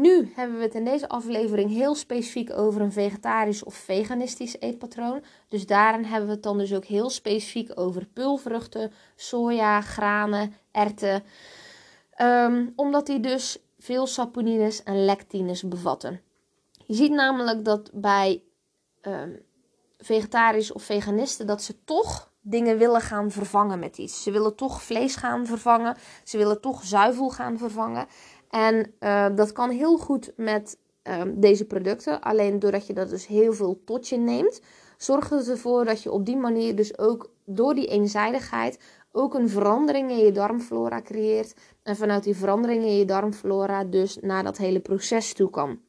Nu 0.00 0.32
hebben 0.34 0.56
we 0.56 0.62
het 0.62 0.74
in 0.74 0.84
deze 0.84 1.08
aflevering 1.08 1.70
heel 1.70 1.94
specifiek 1.94 2.52
over 2.52 2.80
een 2.80 2.92
vegetarisch 2.92 3.64
of 3.64 3.74
veganistisch 3.74 4.60
eetpatroon. 4.60 5.22
Dus 5.48 5.66
daarin 5.66 6.04
hebben 6.04 6.28
we 6.28 6.34
het 6.34 6.42
dan 6.42 6.58
dus 6.58 6.74
ook 6.74 6.84
heel 6.84 7.10
specifiek 7.10 7.70
over 7.74 8.06
pulvruchten, 8.06 8.92
soja, 9.16 9.80
granen, 9.80 10.54
erten. 10.70 11.22
Um, 12.20 12.72
omdat 12.76 13.06
die 13.06 13.20
dus 13.20 13.58
veel 13.78 14.06
saponines 14.06 14.82
en 14.82 15.04
lectines 15.04 15.68
bevatten. 15.68 16.20
Je 16.86 16.94
ziet 16.94 17.12
namelijk 17.12 17.64
dat 17.64 17.90
bij 17.92 18.42
um, 19.02 19.42
vegetarisch 19.98 20.72
of 20.72 20.82
veganisten 20.82 21.46
dat 21.46 21.62
ze 21.62 21.84
toch 21.84 22.32
dingen 22.40 22.78
willen 22.78 23.00
gaan 23.00 23.30
vervangen 23.30 23.78
met 23.78 23.98
iets. 23.98 24.22
Ze 24.22 24.30
willen 24.30 24.56
toch 24.56 24.82
vlees 24.82 25.16
gaan 25.16 25.46
vervangen. 25.46 25.96
Ze 26.24 26.36
willen 26.36 26.60
toch 26.60 26.84
zuivel 26.84 27.30
gaan 27.30 27.58
vervangen. 27.58 28.06
En 28.50 28.92
uh, 29.00 29.26
dat 29.34 29.52
kan 29.52 29.70
heel 29.70 29.98
goed 29.98 30.32
met 30.36 30.78
um, 31.02 31.40
deze 31.40 31.64
producten. 31.64 32.20
Alleen 32.20 32.58
doordat 32.58 32.86
je 32.86 32.92
dat 32.92 33.10
dus 33.10 33.26
heel 33.26 33.52
veel 33.52 33.80
tot 33.84 34.08
je 34.08 34.16
neemt, 34.16 34.60
zorgt 34.96 35.30
het 35.30 35.48
ervoor 35.48 35.84
dat 35.84 36.02
je 36.02 36.12
op 36.12 36.26
die 36.26 36.36
manier 36.36 36.76
dus 36.76 36.98
ook 36.98 37.30
door 37.44 37.74
die 37.74 37.86
eenzijdigheid 37.86 38.78
ook 39.12 39.34
een 39.34 39.48
verandering 39.48 40.10
in 40.10 40.18
je 40.18 40.32
darmflora 40.32 41.02
creëert. 41.02 41.54
En 41.82 41.96
vanuit 41.96 42.24
die 42.24 42.36
verandering 42.36 42.84
in 42.84 42.96
je 42.96 43.04
darmflora 43.04 43.84
dus 43.84 44.18
naar 44.20 44.44
dat 44.44 44.56
hele 44.56 44.80
proces 44.80 45.32
toe 45.32 45.50
kan. 45.50 45.80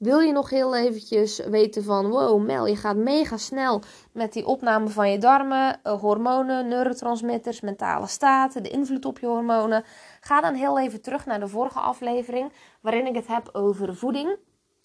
Wil 0.00 0.18
je 0.18 0.32
nog 0.32 0.50
heel 0.50 0.76
eventjes 0.76 1.38
weten 1.38 1.84
van, 1.84 2.08
wow 2.08 2.44
Mel, 2.44 2.66
je 2.66 2.76
gaat 2.76 2.96
mega 2.96 3.36
snel 3.36 3.82
met 4.12 4.32
die 4.32 4.46
opname 4.46 4.88
van 4.88 5.10
je 5.10 5.18
darmen, 5.18 5.80
eh, 5.82 6.00
hormonen, 6.00 6.68
neurotransmitters, 6.68 7.60
mentale 7.60 8.06
staten, 8.06 8.62
de 8.62 8.68
invloed 8.68 9.04
op 9.04 9.18
je 9.18 9.26
hormonen. 9.26 9.84
Ga 10.20 10.40
dan 10.40 10.54
heel 10.54 10.78
even 10.78 11.02
terug 11.02 11.26
naar 11.26 11.40
de 11.40 11.48
vorige 11.48 11.78
aflevering 11.78 12.52
waarin 12.80 13.06
ik 13.06 13.14
het 13.14 13.26
heb 13.26 13.48
over 13.52 13.96
voeding. 13.96 14.36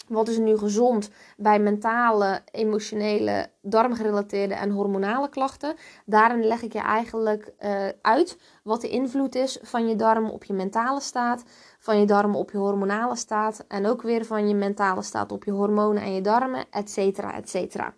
Wat 0.07 0.27
is 0.27 0.37
nu 0.37 0.57
gezond 0.57 1.09
bij 1.37 1.59
mentale, 1.59 2.41
emotionele, 2.51 3.49
darmgerelateerde 3.61 4.53
en 4.53 4.69
hormonale 4.69 5.29
klachten? 5.29 5.75
Daarin 6.05 6.45
leg 6.45 6.61
ik 6.61 6.73
je 6.73 6.79
eigenlijk 6.79 7.53
uh, 7.59 7.87
uit 8.01 8.39
wat 8.63 8.81
de 8.81 8.89
invloed 8.89 9.35
is 9.35 9.59
van 9.61 9.87
je 9.87 9.95
darm 9.95 10.29
op 10.29 10.43
je 10.43 10.53
mentale 10.53 11.01
staat, 11.01 11.43
van 11.79 11.99
je 11.99 12.05
darm 12.05 12.35
op 12.35 12.51
je 12.51 12.57
hormonale 12.57 13.15
staat 13.15 13.65
en 13.67 13.85
ook 13.85 14.01
weer 14.01 14.25
van 14.25 14.47
je 14.47 14.55
mentale 14.55 15.01
staat 15.01 15.31
op 15.31 15.43
je 15.43 15.51
hormonen 15.51 16.03
en 16.03 16.13
je 16.13 16.21
darmen, 16.21 16.65
et 16.71 16.89
cetera, 16.89 17.33
et 17.33 17.49
cetera. 17.49 17.93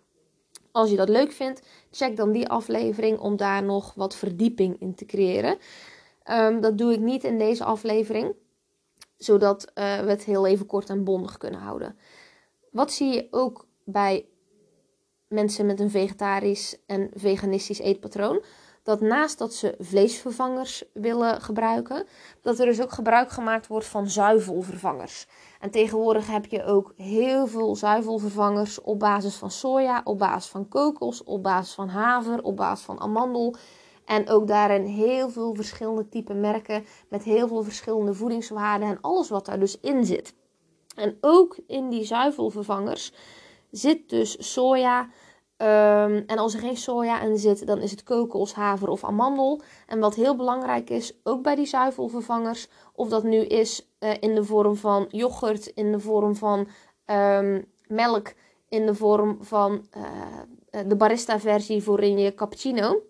Als 0.71 0.89
je 0.89 0.95
dat 0.95 1.09
leuk 1.09 1.31
vindt, 1.31 1.61
check 1.91 2.17
dan 2.17 2.31
die 2.31 2.49
aflevering 2.49 3.19
om 3.19 3.37
daar 3.37 3.63
nog 3.63 3.93
wat 3.93 4.15
verdieping 4.15 4.79
in 4.79 4.95
te 4.95 5.05
creëren. 5.05 5.57
Um, 6.31 6.61
dat 6.61 6.77
doe 6.77 6.93
ik 6.93 6.99
niet 6.99 7.23
in 7.23 7.37
deze 7.37 7.63
aflevering 7.63 8.35
zodat 9.17 9.61
uh, 9.61 9.73
we 9.99 10.09
het 10.09 10.23
heel 10.23 10.45
even 10.45 10.65
kort 10.65 10.89
en 10.89 11.03
bondig 11.03 11.37
kunnen 11.37 11.59
houden. 11.59 11.97
Wat 12.71 12.91
zie 12.91 13.13
je 13.13 13.27
ook 13.31 13.67
bij 13.83 14.25
mensen 15.27 15.65
met 15.65 15.79
een 15.79 15.89
vegetarisch 15.89 16.77
en 16.85 17.09
veganistisch 17.13 17.79
eetpatroon? 17.79 18.43
Dat 18.83 19.01
naast 19.01 19.37
dat 19.37 19.53
ze 19.53 19.75
vleesvervangers 19.79 20.83
willen 20.93 21.41
gebruiken, 21.41 22.05
dat 22.41 22.59
er 22.59 22.65
dus 22.65 22.81
ook 22.81 22.91
gebruik 22.91 23.31
gemaakt 23.31 23.67
wordt 23.67 23.85
van 23.85 24.09
zuivelvervangers. 24.09 25.27
En 25.59 25.71
tegenwoordig 25.71 26.27
heb 26.27 26.45
je 26.45 26.63
ook 26.63 26.93
heel 26.95 27.47
veel 27.47 27.75
zuivelvervangers 27.75 28.81
op 28.81 28.99
basis 28.99 29.35
van 29.35 29.51
soja, 29.51 30.01
op 30.03 30.17
basis 30.17 30.49
van 30.49 30.67
kokos, 30.67 31.23
op 31.23 31.43
basis 31.43 31.73
van 31.73 31.89
haver, 31.89 32.43
op 32.43 32.55
basis 32.55 32.85
van 32.85 32.99
amandel. 32.99 33.55
En 34.07 34.29
ook 34.29 34.47
daarin 34.47 34.85
heel 34.85 35.29
veel 35.29 35.55
verschillende 35.55 36.09
type 36.09 36.33
merken 36.33 36.85
met 37.09 37.23
heel 37.23 37.47
veel 37.47 37.63
verschillende 37.63 38.13
voedingswaarden 38.13 38.87
en 38.87 39.01
alles 39.01 39.29
wat 39.29 39.45
daar 39.45 39.59
dus 39.59 39.79
in 39.79 40.05
zit. 40.05 40.33
En 40.95 41.17
ook 41.21 41.57
in 41.67 41.89
die 41.89 42.03
zuivelvervangers 42.03 43.13
zit 43.71 44.09
dus 44.09 44.53
soja. 44.53 45.01
Um, 45.01 46.23
en 46.27 46.37
als 46.37 46.53
er 46.53 46.59
geen 46.59 46.77
soja 46.77 47.21
in 47.21 47.37
zit, 47.37 47.67
dan 47.67 47.79
is 47.79 47.91
het 47.91 48.03
kokos, 48.03 48.53
haver 48.53 48.89
of 48.89 49.03
amandel. 49.03 49.61
En 49.87 49.99
wat 49.99 50.15
heel 50.15 50.35
belangrijk 50.35 50.89
is, 50.89 51.19
ook 51.23 51.43
bij 51.43 51.55
die 51.55 51.65
zuivelvervangers, 51.65 52.67
of 52.93 53.09
dat 53.09 53.23
nu 53.23 53.37
is 53.37 53.89
uh, 53.99 54.13
in 54.19 54.35
de 54.35 54.43
vorm 54.43 54.75
van 54.75 55.05
yoghurt, 55.09 55.65
in 55.65 55.91
de 55.91 55.99
vorm 55.99 56.35
van 56.35 56.67
um, 57.05 57.65
melk, 57.87 58.33
in 58.69 58.85
de 58.85 58.95
vorm 58.95 59.37
van 59.41 59.87
uh, 59.97 60.81
de 60.87 60.95
barista-versie 60.95 61.83
voor 61.83 62.01
in 62.01 62.17
je 62.17 62.33
cappuccino. 62.33 63.01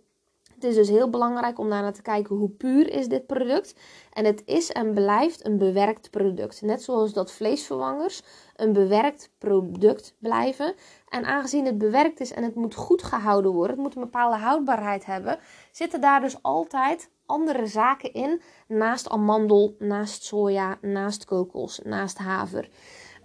Het 0.58 0.66
is 0.66 0.76
dus 0.76 0.90
heel 0.90 1.10
belangrijk 1.10 1.60
om 1.60 1.70
daarnaar 1.70 1.94
te 1.94 2.02
kijken 2.02 2.36
hoe 2.36 2.50
puur 2.50 2.92
is 2.92 3.08
dit 3.08 3.26
product. 3.26 3.76
En 4.14 4.26
het 4.26 4.42
is 4.46 4.72
en 4.72 4.94
blijft 4.94 5.46
een 5.46 5.58
bewerkt 5.58 6.10
product. 6.10 6.62
Net 6.62 6.84
zoals 6.84 7.14
dat 7.14 7.32
vleesvervangers 7.32 8.22
een 8.56 8.74
bewerkt 8.74 9.32
product 9.38 10.16
blijven. 10.20 10.74
En 11.10 11.26
aangezien 11.26 11.66
het 11.66 11.78
bewerkt 11.78 12.20
is 12.20 12.34
en 12.34 12.44
het 12.44 12.56
moet 12.56 12.76
goed 12.76 13.04
gehouden 13.04 13.52
worden, 13.52 13.76
het 13.76 13.86
moet 13.86 13.96
een 13.96 14.02
bepaalde 14.02 14.38
houdbaarheid 14.38 15.06
hebben, 15.06 15.40
zitten 15.72 16.02
daar 16.02 16.22
dus 16.22 16.42
altijd 16.42 17.10
andere 17.26 17.66
zaken 17.66 18.14
in. 18.14 18.42
Naast 18.68 19.10
amandel, 19.10 19.76
naast 19.80 20.24
soja, 20.24 20.78
naast 20.82 21.26
kokos, 21.26 21.80
naast 21.84 22.18
haver. 22.18 22.70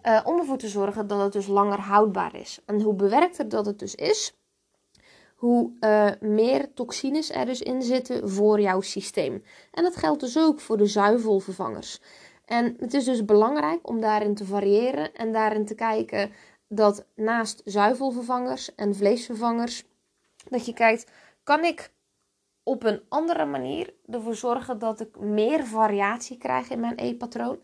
Uh, 0.03 0.21
om 0.25 0.39
ervoor 0.39 0.59
te 0.59 0.69
zorgen 0.69 1.07
dat 1.07 1.21
het 1.21 1.33
dus 1.33 1.47
langer 1.47 1.81
houdbaar 1.81 2.35
is. 2.35 2.61
En 2.67 2.81
hoe 2.81 2.95
bewerkter 2.95 3.49
dat 3.49 3.67
het 3.67 3.79
dus 3.79 3.95
is, 3.95 4.42
hoe 5.43 5.71
uh, 5.81 6.11
meer 6.21 6.75
toxines 6.75 7.31
er 7.31 7.47
dus 7.47 7.61
in 7.61 7.83
zitten 7.83 8.31
voor 8.31 8.61
jouw 8.61 8.81
systeem. 8.81 9.45
En 9.73 9.83
dat 9.83 9.97
geldt 9.97 10.21
dus 10.21 10.39
ook 10.39 10.61
voor 10.61 10.77
de 10.77 10.87
zuivelvervangers. 10.87 12.01
En 12.45 12.77
het 12.79 12.95
is 12.95 13.05
dus 13.05 13.25
belangrijk 13.25 13.89
om 13.89 14.01
daarin 14.01 14.35
te 14.35 14.45
variëren 14.45 15.15
en 15.15 15.33
daarin 15.33 15.65
te 15.65 15.75
kijken 15.75 16.31
dat 16.69 17.07
naast 17.15 17.63
zuivelvervangers 17.65 18.75
en 18.75 18.95
vleesvervangers, 18.95 19.85
dat 20.49 20.67
je 20.67 20.73
kijkt, 20.73 21.11
kan 21.43 21.65
ik 21.65 21.93
op 22.63 22.85
een 22.85 23.03
andere 23.09 23.45
manier 23.45 23.95
ervoor 24.07 24.35
zorgen 24.35 24.79
dat 24.79 25.01
ik 25.01 25.19
meer 25.19 25.67
variatie 25.67 26.39
krijg 26.39 26.71
in 26.71 26.81
mijn 26.81 26.97
eetpatroon? 26.97 27.59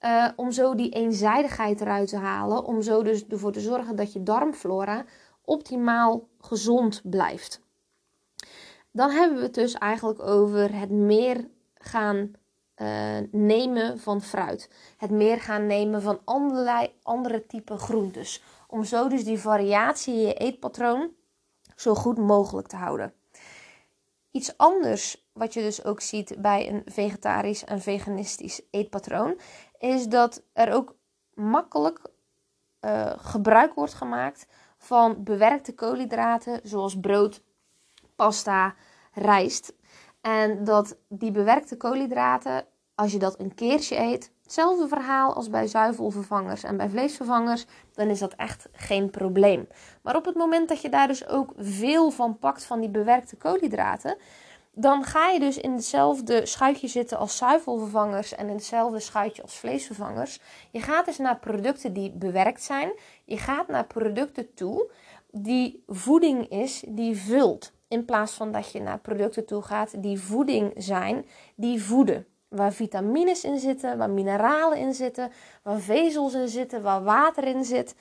Uh, 0.00 0.28
om 0.36 0.52
zo 0.52 0.74
die 0.74 0.90
eenzijdigheid 0.90 1.80
eruit 1.80 2.08
te 2.08 2.16
halen. 2.16 2.64
Om 2.64 2.82
zo 2.82 3.02
dus 3.02 3.26
ervoor 3.26 3.52
te 3.52 3.60
zorgen 3.60 3.96
dat 3.96 4.12
je 4.12 4.22
darmflora 4.22 5.04
optimaal 5.44 6.28
gezond 6.40 7.00
blijft. 7.04 7.60
Dan 8.90 9.10
hebben 9.10 9.36
we 9.36 9.42
het 9.42 9.54
dus 9.54 9.74
eigenlijk 9.74 10.22
over 10.22 10.78
het 10.78 10.90
meer 10.90 11.48
gaan 11.74 12.32
uh, 12.76 13.18
nemen 13.30 13.98
van 14.00 14.22
fruit. 14.22 14.70
Het 14.96 15.10
meer 15.10 15.40
gaan 15.40 15.66
nemen 15.66 16.02
van 16.02 16.20
allerlei 16.24 16.92
andere 17.02 17.46
type 17.46 17.76
groentes. 17.76 18.42
Om 18.68 18.84
zo 18.84 19.08
dus 19.08 19.24
die 19.24 19.38
variatie 19.38 20.14
in 20.14 20.20
je 20.20 20.34
eetpatroon 20.34 21.10
zo 21.76 21.94
goed 21.94 22.18
mogelijk 22.18 22.66
te 22.66 22.76
houden. 22.76 23.14
Iets 24.30 24.56
anders 24.56 25.28
wat 25.32 25.54
je 25.54 25.60
dus 25.60 25.84
ook 25.84 26.00
ziet 26.00 26.34
bij 26.38 26.68
een 26.68 26.82
vegetarisch 26.84 27.64
en 27.64 27.80
veganistisch 27.80 28.60
eetpatroon, 28.70 29.40
is 29.78 30.06
dat 30.06 30.42
er 30.52 30.72
ook 30.72 30.96
makkelijk 31.34 32.00
uh, 32.80 33.12
gebruik 33.16 33.74
wordt 33.74 33.94
gemaakt 33.94 34.46
van 34.84 35.24
bewerkte 35.24 35.74
koolhydraten, 35.74 36.60
zoals 36.62 37.00
brood, 37.00 37.42
pasta, 38.16 38.74
rijst. 39.12 39.74
En 40.20 40.64
dat 40.64 40.96
die 41.08 41.30
bewerkte 41.30 41.76
koolhydraten, 41.76 42.66
als 42.94 43.12
je 43.12 43.18
dat 43.18 43.40
een 43.40 43.54
keertje 43.54 43.98
eet, 43.98 44.32
hetzelfde 44.42 44.88
verhaal 44.88 45.34
als 45.34 45.50
bij 45.50 45.66
zuivelvervangers 45.66 46.62
en 46.62 46.76
bij 46.76 46.88
vleesvervangers, 46.88 47.66
dan 47.92 48.08
is 48.08 48.18
dat 48.18 48.34
echt 48.34 48.68
geen 48.72 49.10
probleem. 49.10 49.68
Maar 50.02 50.16
op 50.16 50.24
het 50.24 50.34
moment 50.34 50.68
dat 50.68 50.80
je 50.80 50.88
daar 50.88 51.08
dus 51.08 51.28
ook 51.28 51.52
veel 51.56 52.10
van 52.10 52.38
pakt 52.38 52.64
van 52.64 52.80
die 52.80 52.90
bewerkte 52.90 53.36
koolhydraten, 53.36 54.16
dan 54.74 55.04
ga 55.04 55.28
je 55.28 55.40
dus 55.40 55.58
in 55.58 55.72
hetzelfde 55.72 56.46
schuitje 56.46 56.88
zitten 56.88 57.18
als 57.18 57.36
zuivelvervangers 57.36 58.34
en 58.34 58.48
in 58.48 58.54
hetzelfde 58.54 59.00
schuitje 59.00 59.42
als 59.42 59.54
vleesvervangers. 59.54 60.40
Je 60.70 60.80
gaat 60.80 61.04
dus 61.04 61.18
naar 61.18 61.38
producten 61.38 61.92
die 61.92 62.10
bewerkt 62.10 62.62
zijn. 62.62 62.92
Je 63.24 63.38
gaat 63.38 63.68
naar 63.68 63.86
producten 63.86 64.54
toe 64.54 64.90
die 65.36 65.82
voeding 65.86 66.48
is 66.48 66.84
die 66.88 67.16
vult. 67.16 67.72
In 67.88 68.04
plaats 68.04 68.32
van 68.32 68.52
dat 68.52 68.72
je 68.72 68.80
naar 68.80 68.98
producten 68.98 69.46
toe 69.46 69.62
gaat 69.62 70.02
die 70.02 70.20
voeding 70.20 70.72
zijn, 70.76 71.26
die 71.54 71.82
voeden. 71.82 72.26
Waar 72.48 72.72
vitamines 72.72 73.44
in 73.44 73.58
zitten, 73.58 73.98
waar 73.98 74.10
mineralen 74.10 74.78
in 74.78 74.94
zitten, 74.94 75.32
waar 75.62 75.80
vezels 75.80 76.34
in 76.34 76.48
zitten, 76.48 76.82
waar 76.82 77.02
water 77.02 77.44
in 77.44 77.64
zit. 77.64 77.94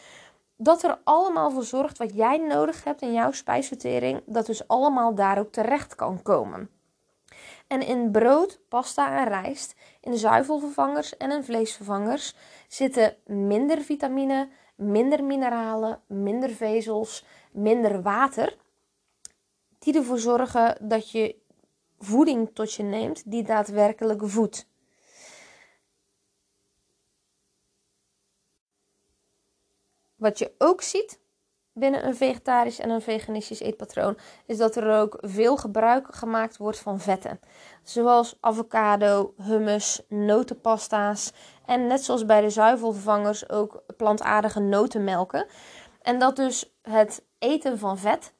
Dat 0.63 0.84
er 0.84 1.00
allemaal 1.03 1.51
voor 1.51 1.63
zorgt 1.63 1.98
wat 1.98 2.15
jij 2.15 2.38
nodig 2.38 2.84
hebt 2.84 3.01
in 3.01 3.13
jouw 3.13 3.32
spijsvertering, 3.32 4.22
dat 4.25 4.46
dus 4.46 4.67
allemaal 4.67 5.15
daar 5.15 5.39
ook 5.39 5.51
terecht 5.51 5.96
kan 5.96 6.22
komen. 6.22 6.70
En 7.67 7.82
in 7.82 8.12
brood, 8.12 8.60
pasta 8.70 9.17
en 9.17 9.27
rijst, 9.27 9.75
in 10.01 10.17
zuivelvervangers 10.17 11.17
en 11.17 11.32
in 11.32 11.43
vleesvervangers 11.43 12.36
zitten 12.67 13.15
minder 13.25 13.82
vitamine, 13.82 14.50
minder 14.75 15.24
mineralen, 15.24 16.01
minder 16.08 16.50
vezels, 16.50 17.25
minder 17.51 18.01
water 18.01 18.58
die 19.79 19.98
ervoor 19.98 20.20
zorgen 20.20 20.77
dat 20.82 21.12
je 21.12 21.36
voeding 22.00 22.50
tot 22.53 22.74
je 22.74 22.84
neemt 22.84 23.32
die 23.32 23.43
daadwerkelijk 23.43 24.22
voedt. 24.25 24.67
Wat 30.24 30.39
je 30.39 30.51
ook 30.58 30.82
ziet 30.82 31.20
binnen 31.74 32.06
een 32.06 32.15
vegetarisch 32.15 32.80
en 32.80 32.89
een 32.89 33.01
veganistisch 33.01 33.60
eetpatroon 33.60 34.18
is 34.46 34.58
dat 34.58 34.75
er 34.75 35.00
ook 35.00 35.18
veel 35.22 35.58
gebruik 35.58 36.15
gemaakt 36.15 36.58
wordt 36.58 36.80
van 36.80 37.00
vetten. 37.00 37.39
Zoals 37.82 38.38
avocado, 38.39 39.34
hummus, 39.38 40.01
notenpasta's 40.08 41.32
en 41.65 41.88
net 41.88 42.03
zoals 42.03 42.25
bij 42.25 42.42
de 42.42 42.50
zuivelvervangers 42.50 43.50
ook 43.50 43.84
plantaardige 43.98 44.60
notenmelken. 44.60 45.46
En 46.01 46.20
dat 46.20 46.36
dus 46.36 46.74
het 46.82 47.25
eten 47.39 47.80
van 47.80 47.98
vet 47.98 48.34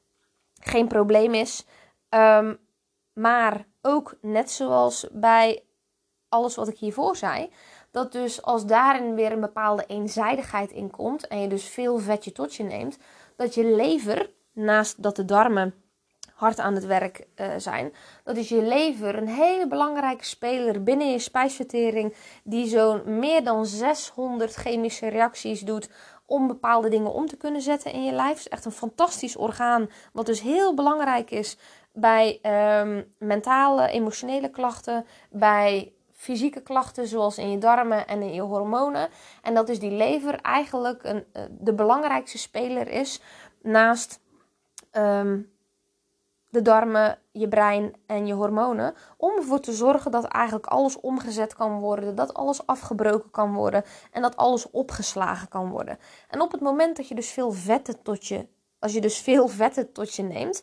geen 0.60 0.88
probleem 0.88 1.34
is. 1.34 1.66
Um, 2.08 2.58
maar 3.12 3.66
ook 3.82 4.16
net 4.20 4.50
zoals 4.50 5.06
bij 5.12 5.64
alles 6.28 6.54
wat 6.54 6.68
ik 6.68 6.78
hiervoor 6.78 7.16
zei, 7.16 7.50
dat 7.94 8.12
dus 8.12 8.42
als 8.42 8.66
daarin 8.66 9.14
weer 9.14 9.32
een 9.32 9.40
bepaalde 9.40 9.84
eenzijdigheid 9.86 10.70
in 10.70 10.90
komt 10.90 11.26
en 11.26 11.40
je 11.40 11.48
dus 11.48 11.64
veel 11.64 11.98
vetje 11.98 12.32
tot 12.32 12.54
je 12.54 12.62
neemt, 12.62 12.98
dat 13.36 13.54
je 13.54 13.64
lever, 13.64 14.30
naast 14.52 15.02
dat 15.02 15.16
de 15.16 15.24
darmen 15.24 15.74
hard 16.34 16.60
aan 16.60 16.74
het 16.74 16.86
werk 16.86 17.26
uh, 17.36 17.46
zijn, 17.56 17.92
dat 18.24 18.36
is 18.36 18.48
je 18.48 18.62
lever 18.62 19.16
een 19.18 19.28
hele 19.28 19.68
belangrijke 19.68 20.24
speler 20.24 20.82
binnen 20.82 21.10
je 21.10 21.18
spijsvertering, 21.18 22.14
die 22.44 22.66
zo'n 22.66 23.18
meer 23.18 23.44
dan 23.44 23.66
600 23.66 24.54
chemische 24.54 25.08
reacties 25.08 25.60
doet 25.60 25.90
om 26.26 26.46
bepaalde 26.46 26.88
dingen 26.88 27.12
om 27.12 27.26
te 27.26 27.36
kunnen 27.36 27.62
zetten 27.62 27.92
in 27.92 28.04
je 28.04 28.12
lijf. 28.12 28.28
Het 28.28 28.38
is 28.38 28.48
echt 28.48 28.64
een 28.64 28.72
fantastisch 28.72 29.36
orgaan, 29.36 29.90
wat 30.12 30.26
dus 30.26 30.40
heel 30.40 30.74
belangrijk 30.74 31.30
is 31.30 31.56
bij 31.92 32.38
um, 32.80 33.14
mentale, 33.18 33.88
emotionele 33.88 34.50
klachten, 34.50 35.06
bij 35.30 35.92
fysieke 36.24 36.60
klachten 36.60 37.06
zoals 37.06 37.38
in 37.38 37.50
je 37.50 37.58
darmen 37.58 38.06
en 38.06 38.22
in 38.22 38.34
je 38.34 38.40
hormonen. 38.40 39.08
En 39.42 39.54
dat 39.54 39.68
is 39.68 39.78
die 39.78 39.90
lever 39.90 40.40
eigenlijk 40.40 41.04
een, 41.04 41.24
eh, 41.32 41.42
de 41.50 41.74
belangrijkste 41.74 42.38
speler 42.38 42.88
is 42.88 43.20
naast 43.62 44.20
um, 44.92 45.52
de 46.48 46.62
darmen, 46.62 47.18
je 47.32 47.48
brein 47.48 47.94
en 48.06 48.26
je 48.26 48.32
hormonen. 48.32 48.94
Om 49.16 49.36
ervoor 49.36 49.60
te 49.60 49.72
zorgen 49.72 50.10
dat 50.10 50.24
eigenlijk 50.24 50.66
alles 50.66 51.00
omgezet 51.00 51.54
kan 51.54 51.78
worden, 51.78 52.14
dat 52.14 52.34
alles 52.34 52.66
afgebroken 52.66 53.30
kan 53.30 53.54
worden 53.54 53.84
en 54.12 54.22
dat 54.22 54.36
alles 54.36 54.70
opgeslagen 54.70 55.48
kan 55.48 55.70
worden. 55.70 55.98
En 56.28 56.40
op 56.40 56.52
het 56.52 56.60
moment 56.60 56.96
dat 56.96 57.08
je 57.08 57.14
dus 57.14 57.30
veel 57.30 57.52
vetten 57.52 58.02
tot 58.02 58.26
je, 58.26 58.46
als 58.78 58.92
je 58.92 59.00
dus 59.00 59.18
veel 59.18 59.48
vetten 59.48 59.92
tot 59.92 60.14
je 60.14 60.22
neemt, 60.22 60.62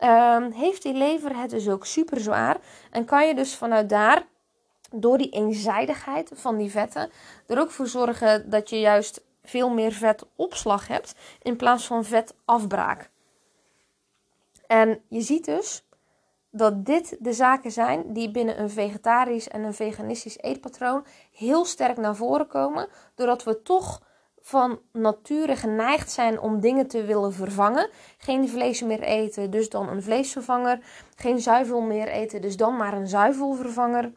um, 0.00 0.50
heeft 0.50 0.82
die 0.82 0.94
lever 0.94 1.36
het 1.36 1.50
dus 1.50 1.68
ook 1.68 1.86
super 1.86 2.20
zwaar. 2.20 2.56
En 2.90 3.04
kan 3.04 3.26
je 3.26 3.34
dus 3.34 3.56
vanuit 3.56 3.88
daar, 3.88 4.26
door 4.90 5.18
die 5.18 5.30
eenzijdigheid 5.30 6.30
van 6.34 6.56
die 6.56 6.70
vetten, 6.70 7.10
er 7.46 7.60
ook 7.60 7.70
voor 7.70 7.86
zorgen 7.86 8.50
dat 8.50 8.70
je 8.70 8.80
juist 8.80 9.24
veel 9.42 9.70
meer 9.70 9.92
vetopslag 9.92 10.88
hebt 10.88 11.14
in 11.42 11.56
plaats 11.56 11.86
van 11.86 12.04
vetafbraak. 12.04 13.10
En 14.66 15.00
je 15.08 15.20
ziet 15.20 15.44
dus 15.44 15.84
dat 16.50 16.86
dit 16.86 17.16
de 17.20 17.32
zaken 17.32 17.70
zijn 17.70 18.12
die 18.12 18.30
binnen 18.30 18.60
een 18.60 18.70
vegetarisch 18.70 19.48
en 19.48 19.62
een 19.62 19.74
veganistisch 19.74 20.38
eetpatroon 20.38 21.04
heel 21.32 21.64
sterk 21.64 21.96
naar 21.96 22.16
voren 22.16 22.46
komen, 22.46 22.88
doordat 23.14 23.44
we 23.44 23.62
toch 23.62 24.02
van 24.40 24.80
nature 24.92 25.56
geneigd 25.56 26.10
zijn 26.10 26.40
om 26.40 26.60
dingen 26.60 26.86
te 26.86 27.04
willen 27.04 27.32
vervangen. 27.32 27.90
Geen 28.18 28.48
vlees 28.48 28.82
meer 28.82 29.02
eten, 29.02 29.50
dus 29.50 29.68
dan 29.68 29.88
een 29.88 30.02
vleesvervanger. 30.02 30.80
Geen 31.16 31.40
zuivel 31.40 31.80
meer 31.80 32.08
eten, 32.08 32.40
dus 32.40 32.56
dan 32.56 32.76
maar 32.76 32.92
een 32.92 33.06
zuivelvervanger. 33.06 34.12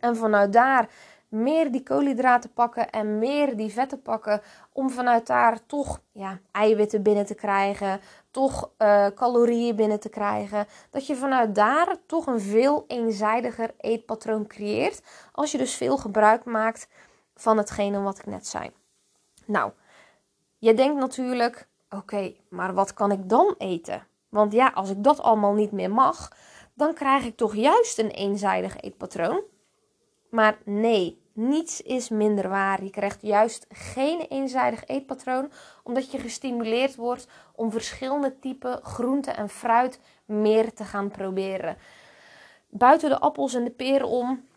En 0.00 0.16
vanuit 0.16 0.52
daar 0.52 0.88
meer 1.28 1.70
die 1.70 1.82
koolhydraten 1.82 2.52
pakken 2.52 2.90
en 2.90 3.18
meer 3.18 3.56
die 3.56 3.72
vetten 3.72 4.02
pakken. 4.02 4.42
Om 4.72 4.90
vanuit 4.90 5.26
daar 5.26 5.66
toch 5.66 6.00
ja, 6.12 6.38
eiwitten 6.52 7.02
binnen 7.02 7.26
te 7.26 7.34
krijgen. 7.34 8.00
Toch 8.30 8.70
uh, 8.78 9.06
calorieën 9.14 9.76
binnen 9.76 10.00
te 10.00 10.08
krijgen. 10.08 10.66
Dat 10.90 11.06
je 11.06 11.16
vanuit 11.16 11.54
daar 11.54 11.96
toch 12.06 12.26
een 12.26 12.40
veel 12.40 12.84
eenzijdiger 12.86 13.74
eetpatroon 13.78 14.46
creëert. 14.46 15.02
Als 15.32 15.52
je 15.52 15.58
dus 15.58 15.74
veel 15.74 15.96
gebruik 15.96 16.44
maakt 16.44 16.88
van 17.34 17.56
hetgene 17.56 18.00
wat 18.00 18.18
ik 18.18 18.26
net 18.26 18.46
zei. 18.46 18.70
Nou, 19.46 19.72
je 20.58 20.74
denkt 20.74 21.00
natuurlijk: 21.00 21.68
oké, 21.90 22.34
maar 22.48 22.74
wat 22.74 22.94
kan 22.94 23.12
ik 23.12 23.28
dan 23.28 23.54
eten? 23.58 24.06
Want 24.28 24.52
ja, 24.52 24.70
als 24.74 24.90
ik 24.90 25.04
dat 25.04 25.20
allemaal 25.20 25.52
niet 25.52 25.72
meer 25.72 25.90
mag, 25.90 26.32
dan 26.74 26.94
krijg 26.94 27.24
ik 27.24 27.36
toch 27.36 27.54
juist 27.54 27.98
een 27.98 28.10
eenzijdig 28.10 28.80
eetpatroon. 28.80 29.42
Maar 30.30 30.58
nee, 30.64 31.22
niets 31.32 31.82
is 31.82 32.08
minder 32.08 32.48
waar. 32.48 32.84
Je 32.84 32.90
krijgt 32.90 33.22
juist 33.22 33.66
geen 33.68 34.20
eenzijdig 34.20 34.86
eetpatroon, 34.86 35.50
omdat 35.82 36.10
je 36.10 36.18
gestimuleerd 36.18 36.96
wordt 36.96 37.26
om 37.54 37.70
verschillende 37.70 38.38
typen 38.38 38.82
groente 38.82 39.30
en 39.30 39.48
fruit 39.48 40.00
meer 40.24 40.72
te 40.72 40.84
gaan 40.84 41.10
proberen. 41.10 41.76
Buiten 42.68 43.08
de 43.08 43.20
appels 43.20 43.54
en 43.54 43.64
de 43.64 43.70
peren 43.70 44.08
om 44.08 44.48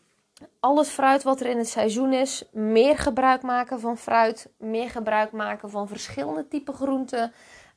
alles 0.59 0.89
fruit 0.89 1.23
wat 1.23 1.39
er 1.39 1.45
in 1.45 1.57
het 1.57 1.69
seizoen 1.69 2.13
is, 2.13 2.43
meer 2.51 2.97
gebruik 2.97 3.41
maken 3.41 3.79
van 3.79 3.97
fruit, 3.97 4.49
meer 4.57 4.89
gebruik 4.89 5.31
maken 5.31 5.69
van 5.69 5.87
verschillende 5.87 6.47
typen 6.47 6.73
groenten. 6.73 7.33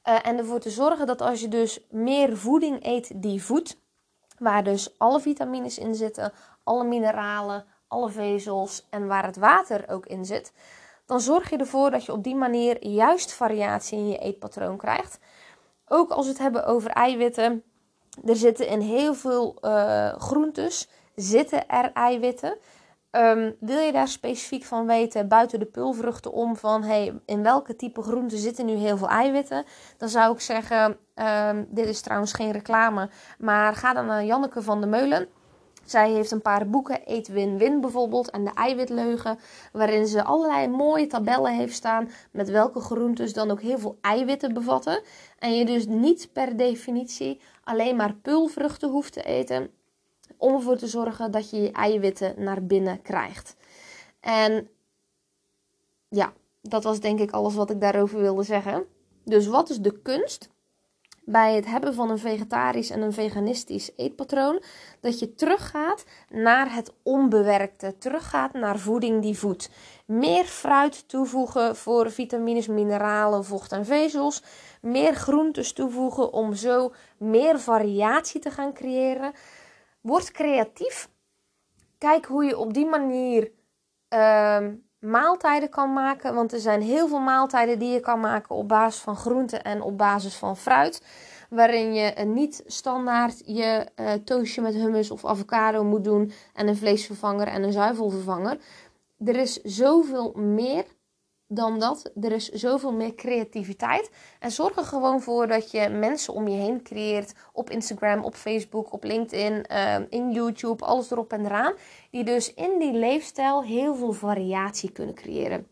Uh, 0.09 0.27
en 0.27 0.39
ervoor 0.39 0.61
te 0.61 0.71
zorgen 0.71 1.07
dat 1.07 1.21
als 1.21 1.41
je 1.41 1.49
dus 1.49 1.87
meer 1.91 2.37
voeding 2.37 2.85
eet 2.85 3.23
die 3.23 3.43
voedt, 3.43 3.81
waar 4.39 4.65
dus 4.65 4.99
alle 4.99 5.21
vitamines 5.21 5.79
in 5.79 5.95
zitten, 5.95 6.33
alle 6.65 6.85
mineralen, 6.85 7.65
alle 7.97 8.11
vezels 8.11 8.87
en 8.91 9.07
waar 9.07 9.25
het 9.25 9.37
water 9.37 9.85
ook 9.89 10.07
in 10.07 10.25
zit, 10.25 10.53
dan 11.07 11.21
zorg 11.21 11.51
je 11.51 11.57
ervoor 11.57 11.91
dat 11.91 12.05
je 12.05 12.13
op 12.13 12.25
die 12.25 12.35
manier 12.35 12.87
juist 12.87 13.33
variatie 13.33 13.99
in 13.99 14.09
je 14.09 14.19
eetpatroon 14.19 14.77
krijgt. 14.77 15.19
Ook 15.89 16.11
als 16.11 16.25
we 16.25 16.33
het 16.33 16.41
hebben 16.41 16.67
over 16.67 16.91
eiwitten, 16.91 17.63
er 18.25 18.37
zitten 18.37 18.69
in 18.69 18.81
heel 18.81 19.15
veel 19.15 19.57
uh, 19.63 20.13
groentes 20.13 20.89
zitten 21.15 21.69
er 21.69 21.93
eiwitten. 21.93 22.57
Ehm, 23.11 23.53
wil 23.61 23.79
je 23.79 23.93
daar 23.93 24.09
specifiek 24.09 24.65
van 24.65 24.87
weten, 24.87 25.29
buiten 25.29 25.59
de 25.59 25.65
pulvruchten 25.65 26.33
om, 26.33 26.57
van 26.57 26.83
hey, 26.83 27.21
in 27.27 27.43
welke 27.43 27.77
type 27.77 28.03
groenten 28.03 28.39
zitten 28.39 28.67
nu 28.67 28.75
heel 28.75 28.97
veel 28.97 29.09
eiwitten? 29.09 29.65
Dan 29.97 30.09
zou 30.09 30.33
ik 30.33 30.41
zeggen, 30.41 30.97
ehm, 31.15 31.65
dit 31.69 31.87
is 31.87 32.01
trouwens 32.01 32.33
geen 32.33 32.53
reclame, 32.53 33.09
maar 33.39 33.75
ga 33.75 33.93
dan 33.93 34.07
naar 34.07 34.25
Janneke 34.25 34.63
van 34.63 34.81
de 34.81 34.87
Meulen. 34.87 35.29
Zij 35.87 36.11
heeft 36.11 36.31
een 36.31 36.43
paar 36.43 36.69
boeken, 36.69 37.01
Eet 37.05 37.29
Win 37.29 37.59
Win 37.59 37.81
bijvoorbeeld 37.81 38.31
en 38.31 38.45
de 38.45 38.51
eiwitleugen, 38.55 39.39
waarin 39.73 40.07
ze 40.07 40.25
allerlei 40.25 40.69
mooie 40.69 41.07
tabellen 41.07 41.57
heeft 41.57 41.75
staan 41.75 42.11
met 42.31 42.49
welke 42.49 42.81
groentes 42.81 43.33
dan 43.33 43.51
ook 43.51 43.61
heel 43.61 43.79
veel 43.79 43.99
eiwitten 44.01 44.55
bevatten. 44.55 45.03
En 45.39 45.55
je 45.55 45.65
dus 45.65 45.87
niet 45.87 46.29
per 46.33 46.57
definitie 46.57 47.41
alleen 47.65 47.97
maar 47.97 48.15
pulvruchten 48.15 48.91
hoeft 48.91 49.13
te 49.13 49.23
eten 49.23 49.71
om 50.37 50.55
ervoor 50.55 50.77
te 50.77 50.87
zorgen 50.87 51.31
dat 51.31 51.51
je 51.51 51.61
je 51.61 51.71
eiwitten 51.71 52.35
naar 52.37 52.65
binnen 52.65 53.03
krijgt. 53.03 53.57
En 54.21 54.69
ja, 56.09 56.33
dat 56.63 56.85
was 56.85 57.01
denk 57.01 57.21
ik 57.21 57.31
alles 57.31 57.55
wat 57.55 57.71
ik 57.71 57.81
daarover 57.81 58.21
wilde 58.21 58.43
zeggen. 58.43 58.85
Dus 59.25 59.47
wat 59.47 59.71
is 59.71 59.79
de 59.79 60.03
kunst 60.03 60.49
bij 61.27 61.55
het 61.55 61.67
hebben 61.67 61.95
van 61.95 62.11
een 62.11 62.19
vegetarisch 62.19 62.91
en 62.91 63.03
een 63.03 63.13
veganistisch 63.13 63.91
eetpatroon? 63.97 64.63
Dat 65.01 65.19
je 65.19 65.35
teruggaat 65.35 66.05
naar 66.29 66.75
het 66.75 66.93
onbewerkte, 67.03 67.99
teruggaat 67.99 68.53
naar 68.53 68.79
voeding 68.79 69.23
die 69.23 69.39
voedt. 69.39 69.71
Meer 70.07 70.45
fruit 70.45 71.09
toevoegen 71.09 71.77
voor 71.77 72.11
vitamines, 72.11 72.67
mineralen, 72.67 73.45
vocht 73.45 73.73
en 73.73 73.85
vezels. 73.85 74.43
Meer 74.81 75.15
groentes 75.15 75.73
toevoegen 75.73 76.33
om 76.33 76.55
zo 76.55 76.93
meer 77.19 77.61
variatie 77.61 78.41
te 78.41 78.51
gaan 78.51 78.73
creëren. 78.73 79.33
Word 80.01 80.31
creatief. 80.31 81.09
Kijk 81.99 82.25
hoe 82.25 82.45
je 82.45 82.59
op 82.59 82.75
die 82.75 82.87
manier 82.87 83.51
uh, 84.11 84.67
maaltijden 84.99 85.69
kan 85.69 85.93
maken. 85.93 86.35
Want 86.35 86.53
er 86.53 86.61
zijn 86.61 86.83
heel 86.83 87.09
veel 87.09 87.21
maaltijden 87.21 87.79
die 87.79 87.93
je 87.93 88.01
kan 88.01 88.21
maken 88.21 88.57
op 88.57 88.69
basis 88.69 89.01
van 89.01 89.17
groenten 89.17 89.63
en 89.63 89.83
op 89.83 89.99
basis 89.99 90.35
van 90.35 90.57
fruit. 90.57 91.03
Waarin 91.51 91.95
je 91.95 92.25
niet 92.25 92.63
standaard 92.67 93.43
je 93.45 93.87
uh, 93.97 94.13
toastje 94.13 94.61
met 94.61 94.75
hummus 94.75 95.11
of 95.11 95.25
avocado 95.25 95.85
moet 95.85 96.05
doen. 96.05 96.33
En 96.55 96.69
een 96.69 96.77
vleesvervanger 96.77 97.47
en 97.47 97.63
een 97.63 97.73
zuivelvervanger. 97.73 98.59
Er 99.25 99.37
is 99.37 99.63
zoveel 99.63 100.33
meer 100.37 100.85
dan 101.49 101.79
dat. 101.79 102.11
Er 102.21 102.33
is 102.33 102.49
zoveel 102.49 102.93
meer 102.93 103.15
creativiteit. 103.15 104.11
En 104.41 104.51
zorg 104.51 104.77
er 104.77 104.85
gewoon 104.85 105.21
voor 105.21 105.47
dat 105.47 105.71
je 105.71 105.89
mensen 105.89 106.35
om 106.35 106.49
je 106.49 106.57
heen 106.57 106.83
creëert. 106.83 107.35
Op 107.53 107.71
Instagram, 107.71 108.25
op 108.25 108.35
Facebook, 108.35 108.93
op 108.93 109.05
LinkedIn, 109.05 109.65
uh, 109.73 109.97
in 110.09 110.31
YouTube, 110.31 110.85
alles 110.85 111.11
erop 111.11 111.33
en 111.33 111.45
eraan. 111.45 111.75
Die 112.11 112.25
dus 112.25 112.55
in 112.55 112.79
die 112.79 112.93
leefstijl 112.93 113.63
heel 113.63 113.95
veel 113.95 114.13
variatie 114.13 114.93
kunnen 114.93 115.15
creëren. 115.15 115.67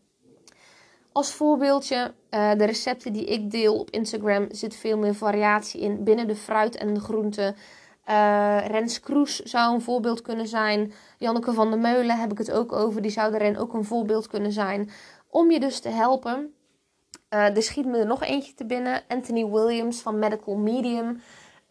Als 1.11 1.33
voorbeeldje, 1.33 2.13
uh, 2.29 2.51
de 2.51 2.65
recepten 2.65 3.13
die 3.13 3.25
ik 3.25 3.51
deel 3.51 3.79
op 3.79 3.89
Instagram 3.89 4.47
zit 4.49 4.75
veel 4.75 4.97
meer 4.97 5.15
variatie 5.15 5.81
in 5.81 6.03
binnen 6.03 6.27
de 6.27 6.35
fruit 6.35 6.75
en 6.75 6.93
de 6.93 6.99
groenten. 6.99 7.55
Uh, 8.09 8.57
Rens 8.67 8.99
Kroes 8.99 9.39
zou 9.39 9.73
een 9.73 9.81
voorbeeld 9.81 10.21
kunnen 10.21 10.47
zijn. 10.47 10.93
Janneke 11.17 11.53
van 11.53 11.69
der 11.69 11.79
Meulen 11.79 12.19
heb 12.19 12.31
ik 12.31 12.37
het 12.37 12.51
ook 12.51 12.71
over. 12.71 13.01
Die 13.01 13.11
zou 13.11 13.31
daarin 13.31 13.57
ook 13.57 13.73
een 13.73 13.85
voorbeeld 13.85 14.27
kunnen 14.27 14.51
zijn. 14.51 14.89
Om 15.35 15.51
je 15.51 15.59
dus 15.59 15.79
te 15.79 15.89
helpen. 15.89 16.53
Uh, 17.29 17.55
er 17.55 17.63
schiet 17.63 17.85
me 17.85 17.97
er 17.97 18.05
nog 18.05 18.23
eentje 18.23 18.53
te 18.53 18.65
binnen. 18.65 19.03
Anthony 19.07 19.45
Williams 19.45 20.01
van 20.01 20.19
Medical 20.19 20.55
Medium. 20.55 21.21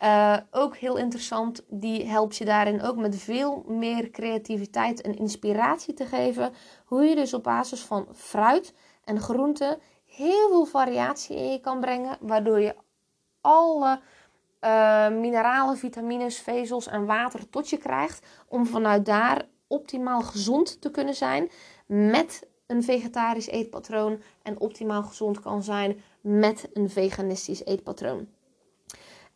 Uh, 0.02 0.36
ook 0.50 0.76
heel 0.76 0.96
interessant. 0.96 1.64
Die 1.68 2.06
helpt 2.06 2.36
je 2.36 2.44
daarin 2.44 2.82
ook 2.82 2.96
met 2.96 3.16
veel 3.16 3.64
meer 3.66 4.10
creativiteit 4.10 5.00
en 5.00 5.16
inspiratie 5.16 5.94
te 5.94 6.06
geven. 6.06 6.52
Hoe 6.84 7.04
je 7.04 7.14
dus 7.14 7.34
op 7.34 7.42
basis 7.42 7.80
van 7.80 8.06
fruit 8.12 8.74
en 9.04 9.20
groenten 9.20 9.78
heel 10.06 10.48
veel 10.48 10.64
variatie 10.64 11.36
in 11.36 11.50
je 11.50 11.60
kan 11.60 11.80
brengen. 11.80 12.16
Waardoor 12.20 12.60
je 12.60 12.76
alle 13.40 14.00
uh, 14.60 15.08
mineralen, 15.08 15.76
vitamines, 15.76 16.38
vezels 16.38 16.86
en 16.86 17.06
water 17.06 17.50
tot 17.50 17.70
je 17.70 17.76
krijgt. 17.76 18.26
Om 18.48 18.66
vanuit 18.66 19.04
daar 19.06 19.48
optimaal 19.66 20.20
gezond 20.20 20.80
te 20.80 20.90
kunnen 20.90 21.14
zijn. 21.14 21.50
Met 21.86 22.52
een 22.66 22.82
vegetarisch 22.82 23.48
eetpatroon 23.48 24.22
en 24.42 24.60
optimaal 24.60 25.02
gezond 25.02 25.40
kan 25.40 25.62
zijn 25.62 26.00
met 26.20 26.68
een 26.72 26.90
veganistisch 26.90 27.64
eetpatroon. 27.64 28.28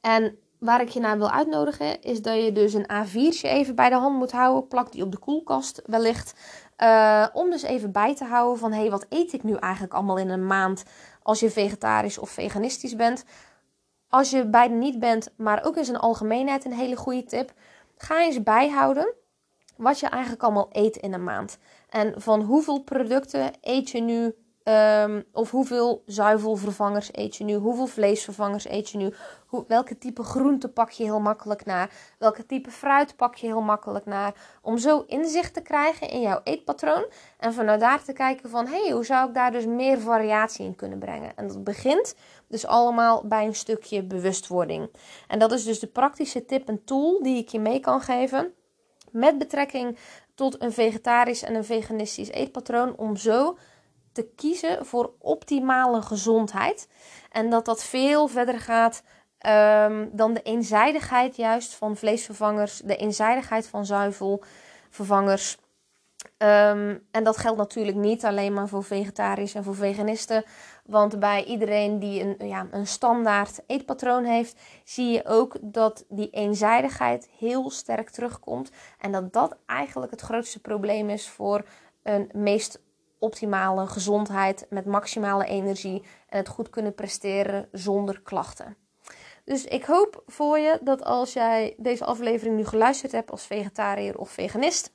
En 0.01 0.39
waar 0.59 0.81
ik 0.81 0.89
je 0.89 1.01
naar 1.01 1.19
wil 1.19 1.31
uitnodigen 1.31 2.03
is 2.03 2.23
dat 2.23 2.45
je 2.45 2.53
dus 2.53 2.75
een 2.75 2.91
A4'tje 2.93 3.49
even 3.49 3.75
bij 3.75 3.89
de 3.89 3.95
hand 3.95 4.17
moet 4.17 4.33
houden. 4.33 4.69
Plak 4.69 4.93
die 4.93 5.03
op 5.03 5.13
de 5.13 5.19
koelkast 5.19 5.83
wellicht. 5.87 6.35
Uh, 6.79 7.27
om 7.33 7.51
dus 7.51 7.63
even 7.63 7.93
bij 7.93 8.15
te 8.15 8.25
houden 8.25 8.59
van 8.59 8.73
hé, 8.73 8.81
hey, 8.81 8.91
wat 8.91 9.07
eet 9.09 9.33
ik 9.33 9.43
nu 9.43 9.55
eigenlijk 9.55 9.95
allemaal 9.95 10.19
in 10.19 10.29
een 10.29 10.47
maand 10.47 10.85
als 11.23 11.41
je 11.41 11.51
vegetarisch 11.51 12.19
of 12.19 12.31
veganistisch 12.31 12.97
bent. 12.97 13.25
Als 14.09 14.31
je 14.31 14.47
beide 14.47 14.75
niet 14.75 14.99
bent, 14.99 15.33
maar 15.37 15.65
ook 15.65 15.77
in 15.77 15.85
zijn 15.85 15.97
algemeenheid 15.97 16.65
een 16.65 16.73
hele 16.73 16.97
goede 16.97 17.25
tip. 17.25 17.53
Ga 17.97 18.23
eens 18.23 18.43
bijhouden 18.43 19.15
wat 19.77 20.01
je 20.01 20.07
eigenlijk 20.07 20.43
allemaal 20.43 20.69
eet 20.73 20.97
in 20.97 21.13
een 21.13 21.25
maand. 21.25 21.59
En 21.89 22.21
van 22.21 22.43
hoeveel 22.43 22.83
producten 22.83 23.53
eet 23.61 23.91
je 23.91 24.01
nu, 24.01 24.35
um, 25.05 25.25
of 25.33 25.51
hoeveel 25.51 26.03
zuivelvervangers 26.07 27.09
eet 27.13 27.37
je 27.37 27.45
nu, 27.45 27.55
hoeveel 27.55 27.87
vleesvervangers 27.87 28.69
eet 28.69 28.91
je 28.91 28.99
nu, 28.99 29.13
welke 29.67 29.99
type 29.99 30.23
groente 30.23 30.69
pak 30.69 30.91
je 30.91 31.05
heel 31.05 31.21
makkelijk 31.21 31.65
naar, 31.65 31.91
welke 32.19 32.47
type 32.47 32.71
fruit 32.71 33.17
pak 33.17 33.35
je 33.35 33.47
heel 33.47 33.61
makkelijk 33.61 34.05
naar. 34.05 34.35
Om 34.63 34.79
zo 34.79 35.05
inzicht 35.07 35.55
te 35.55 35.61
krijgen 35.61 36.11
in 36.11 36.21
jouw 36.21 36.41
eetpatroon 36.45 37.07
en 37.39 37.53
vanuit 37.53 37.81
daar 37.81 38.05
te 38.05 38.13
kijken 38.13 38.51
van, 38.51 38.67
hé, 38.67 38.83
hey, 38.83 38.93
hoe 38.93 39.05
zou 39.05 39.29
ik 39.29 39.35
daar 39.35 39.53
dus 39.53 39.67
meer 39.67 40.01
variatie 40.01 40.65
in 40.65 40.77
kunnen 40.77 40.99
brengen? 40.99 41.37
En 41.37 41.49
dat 41.49 41.65
begint 41.65 42.15
dus 42.49 42.67
allemaal 42.67 43.27
bij 43.27 43.47
een 43.47 43.55
stukje 43.55 44.03
bewustwording. 44.03 44.91
En 45.29 45.39
dat 45.39 45.53
is 45.53 45.65
dus 45.65 45.79
de 45.79 45.87
praktische 45.87 46.45
tip 46.45 46.69
en 46.69 46.85
tool 46.85 47.23
die 47.23 47.39
ik 47.39 47.49
je 47.49 47.61
mee 47.61 47.81
kan 47.81 48.01
geven 48.01 48.53
met 49.19 49.39
betrekking 49.39 49.99
tot 50.35 50.63
een 50.63 50.73
vegetarisch 50.73 51.43
en 51.43 51.55
een 51.55 51.65
veganistisch 51.65 52.31
eetpatroon. 52.31 52.97
Om 52.97 53.17
zo 53.17 53.59
te 54.13 54.29
kiezen 54.37 54.87
voor 54.87 55.13
optimale 55.19 56.03
gezondheid. 56.03 56.89
En 57.31 57.51
dat 57.51 57.65
dat 57.65 57.85
veel 57.85 58.29
verder 58.29 58.61
gaat 58.61 59.03
um, 59.47 60.11
dan 60.13 60.35
de 60.35 60.43
eenzijdigheid 60.43 61.37
juist 61.37 61.75
van 61.75 61.97
vleesvervangers. 61.97 62.81
De 62.85 62.97
eenzijdigheid 62.97 63.67
van 63.67 63.87
zuivelvervangers. 63.87 65.59
Um, 66.39 67.07
en 67.11 67.25
dat 67.25 67.37
geldt 67.37 67.59
natuurlijk 67.59 67.97
niet 67.97 68.25
alleen 68.25 68.53
maar 68.53 68.69
voor 68.69 68.85
vegetarisch 68.85 69.55
en 69.55 69.65
voor 69.65 69.75
veganisten. 69.75 70.45
Want 70.89 71.19
bij 71.19 71.45
iedereen 71.45 71.99
die 71.99 72.23
een, 72.23 72.49
ja, 72.49 72.67
een 72.71 72.87
standaard 72.87 73.61
eetpatroon 73.67 74.25
heeft, 74.25 74.61
zie 74.85 75.13
je 75.13 75.27
ook 75.27 75.57
dat 75.61 76.05
die 76.09 76.31
eenzijdigheid 76.31 77.29
heel 77.39 77.71
sterk 77.71 78.11
terugkomt. 78.11 78.71
En 78.99 79.13
dat 79.13 79.33
dat 79.33 79.57
eigenlijk 79.67 80.11
het 80.11 80.21
grootste 80.21 80.61
probleem 80.61 81.11
is 81.11 81.29
voor 81.29 81.65
een 82.03 82.31
meest 82.33 82.81
optimale 83.19 83.87
gezondheid 83.87 84.67
met 84.71 84.85
maximale 84.85 85.45
energie 85.45 86.03
en 86.29 86.39
het 86.39 86.49
goed 86.49 86.71
kunnen 86.71 86.95
presteren 86.95 87.69
zonder 87.73 88.21
klachten. 88.21 88.77
Dus 89.45 89.65
ik 89.65 89.85
hoop 89.85 90.23
voor 90.27 90.59
je 90.59 90.79
dat 90.83 91.05
als 91.05 91.33
jij 91.33 91.75
deze 91.77 92.05
aflevering 92.05 92.57
nu 92.57 92.65
geluisterd 92.65 93.13
hebt 93.13 93.31
als 93.31 93.47
vegetariër 93.47 94.19
of 94.19 94.31
veganist, 94.31 94.93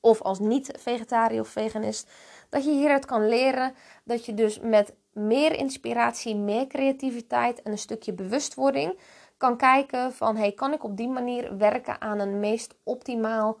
of 0.00 0.22
als 0.22 0.38
niet-vegetariër 0.38 1.40
of 1.40 1.48
veganist, 1.48 2.10
dat 2.48 2.64
je 2.64 2.70
hieruit 2.70 3.04
kan 3.04 3.28
leren 3.28 3.74
dat 4.04 4.24
je 4.24 4.34
dus 4.34 4.60
met 4.60 4.94
meer 5.18 5.52
inspiratie, 5.52 6.36
meer 6.36 6.66
creativiteit 6.66 7.62
en 7.62 7.72
een 7.72 7.78
stukje 7.78 8.12
bewustwording 8.12 8.98
kan 9.36 9.56
kijken 9.56 10.12
van 10.12 10.36
hey, 10.36 10.52
kan 10.52 10.72
ik 10.72 10.84
op 10.84 10.96
die 10.96 11.08
manier 11.08 11.56
werken 11.56 12.00
aan 12.00 12.18
een 12.18 12.40
meest 12.40 12.74
optimaal, 12.82 13.56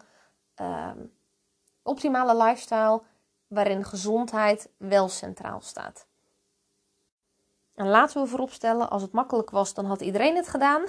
uh, 0.60 0.90
optimale 1.82 2.44
lifestyle 2.44 3.02
waarin 3.46 3.84
gezondheid 3.84 4.70
wel 4.76 5.08
centraal 5.08 5.60
staat. 5.60 6.07
En 7.78 7.88
laten 7.88 8.22
we 8.22 8.28
vooropstellen, 8.28 8.90
als 8.90 9.02
het 9.02 9.12
makkelijk 9.12 9.50
was, 9.50 9.74
dan 9.74 9.84
had 9.84 10.00
iedereen 10.00 10.36
het 10.36 10.48
gedaan. 10.48 10.82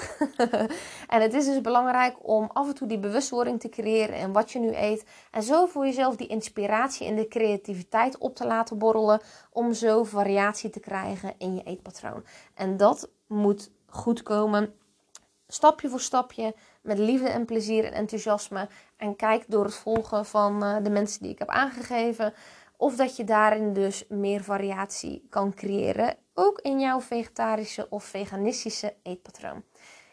en 1.13 1.21
het 1.21 1.34
is 1.34 1.45
dus 1.45 1.62
belangrijk 1.62 2.15
om 2.21 2.49
af 2.54 2.67
en 2.67 2.73
toe 2.73 2.88
die 2.88 2.99
bewustwording 2.99 3.60
te 3.60 3.69
creëren 3.69 4.15
in 4.15 4.34
wat 4.34 4.52
je 4.52 4.60
nu 4.60 4.75
eet. 4.75 5.06
En 5.32 5.43
zo 5.43 5.65
voor 5.65 5.86
jezelf 5.86 6.15
die 6.15 6.28
inspiratie 6.28 7.08
en 7.08 7.15
de 7.15 7.28
creativiteit 7.28 8.17
op 8.17 8.36
te 8.36 8.45
laten 8.45 8.78
borrelen. 8.78 9.21
Om 9.52 9.73
zo 9.73 10.04
variatie 10.04 10.69
te 10.69 10.80
krijgen 10.80 11.34
in 11.38 11.56
je 11.56 11.63
eetpatroon. 11.63 12.25
En 12.54 12.78
dat 12.78 13.10
moet 13.28 13.71
goed 13.86 14.23
komen. 14.23 14.73
Stapje 15.47 15.89
voor 15.89 16.02
stapje, 16.02 16.56
met 16.82 16.97
liefde 16.97 17.30
en 17.30 17.45
plezier 17.45 17.86
en 17.86 17.93
enthousiasme. 17.93 18.67
En 18.97 19.15
kijk 19.15 19.43
door 19.47 19.63
het 19.63 19.75
volgen 19.75 20.25
van 20.25 20.63
uh, 20.63 20.75
de 20.84 20.89
mensen 20.89 21.21
die 21.21 21.32
ik 21.32 21.39
heb 21.39 21.49
aangegeven. 21.49 22.34
Of 22.78 22.95
dat 22.95 23.15
je 23.15 23.23
daarin 23.23 23.73
dus 23.73 24.06
meer 24.08 24.43
variatie 24.43 25.28
kan 25.30 25.54
creëren 25.54 26.17
ook 26.39 26.60
in 26.60 26.80
jouw 26.80 27.02
vegetarische 27.02 27.88
of 27.89 28.04
veganistische 28.04 28.93
eetpatroon. 29.04 29.63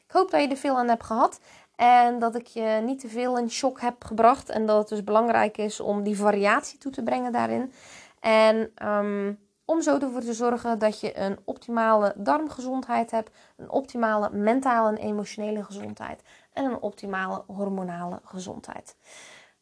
Ik 0.06 0.12
hoop 0.12 0.30
dat 0.30 0.42
je 0.42 0.48
er 0.48 0.56
veel 0.56 0.78
aan 0.78 0.88
hebt 0.88 1.04
gehad. 1.04 1.40
En 1.76 2.18
dat 2.18 2.34
ik 2.34 2.46
je 2.46 2.80
niet 2.84 3.00
te 3.00 3.08
veel 3.08 3.38
in 3.38 3.50
shock 3.50 3.80
heb 3.80 4.04
gebracht. 4.04 4.48
En 4.48 4.66
dat 4.66 4.78
het 4.78 4.88
dus 4.88 5.04
belangrijk 5.04 5.58
is 5.58 5.80
om 5.80 6.02
die 6.02 6.16
variatie 6.16 6.78
toe 6.78 6.92
te 6.92 7.02
brengen 7.02 7.32
daarin. 7.32 7.72
En 8.20 8.72
ehm, 8.74 9.34
om 9.64 9.82
zo 9.82 9.98
ervoor 9.98 10.20
te 10.20 10.34
zorgen 10.34 10.78
dat 10.78 11.00
je 11.00 11.18
een 11.18 11.38
optimale 11.44 12.14
darmgezondheid 12.16 13.10
hebt. 13.10 13.30
Een 13.56 13.70
optimale 13.70 14.30
mentale 14.30 14.88
en 14.88 14.96
emotionele 14.96 15.64
gezondheid. 15.64 16.22
En 16.52 16.64
een 16.64 16.80
optimale 16.80 17.44
hormonale 17.46 18.20
gezondheid. 18.24 18.96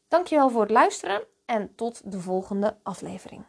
Dankjewel 0.09 0.50
voor 0.50 0.62
het 0.62 0.70
luisteren 0.70 1.22
en 1.44 1.74
tot 1.74 2.12
de 2.12 2.20
volgende 2.20 2.77
aflevering. 2.83 3.44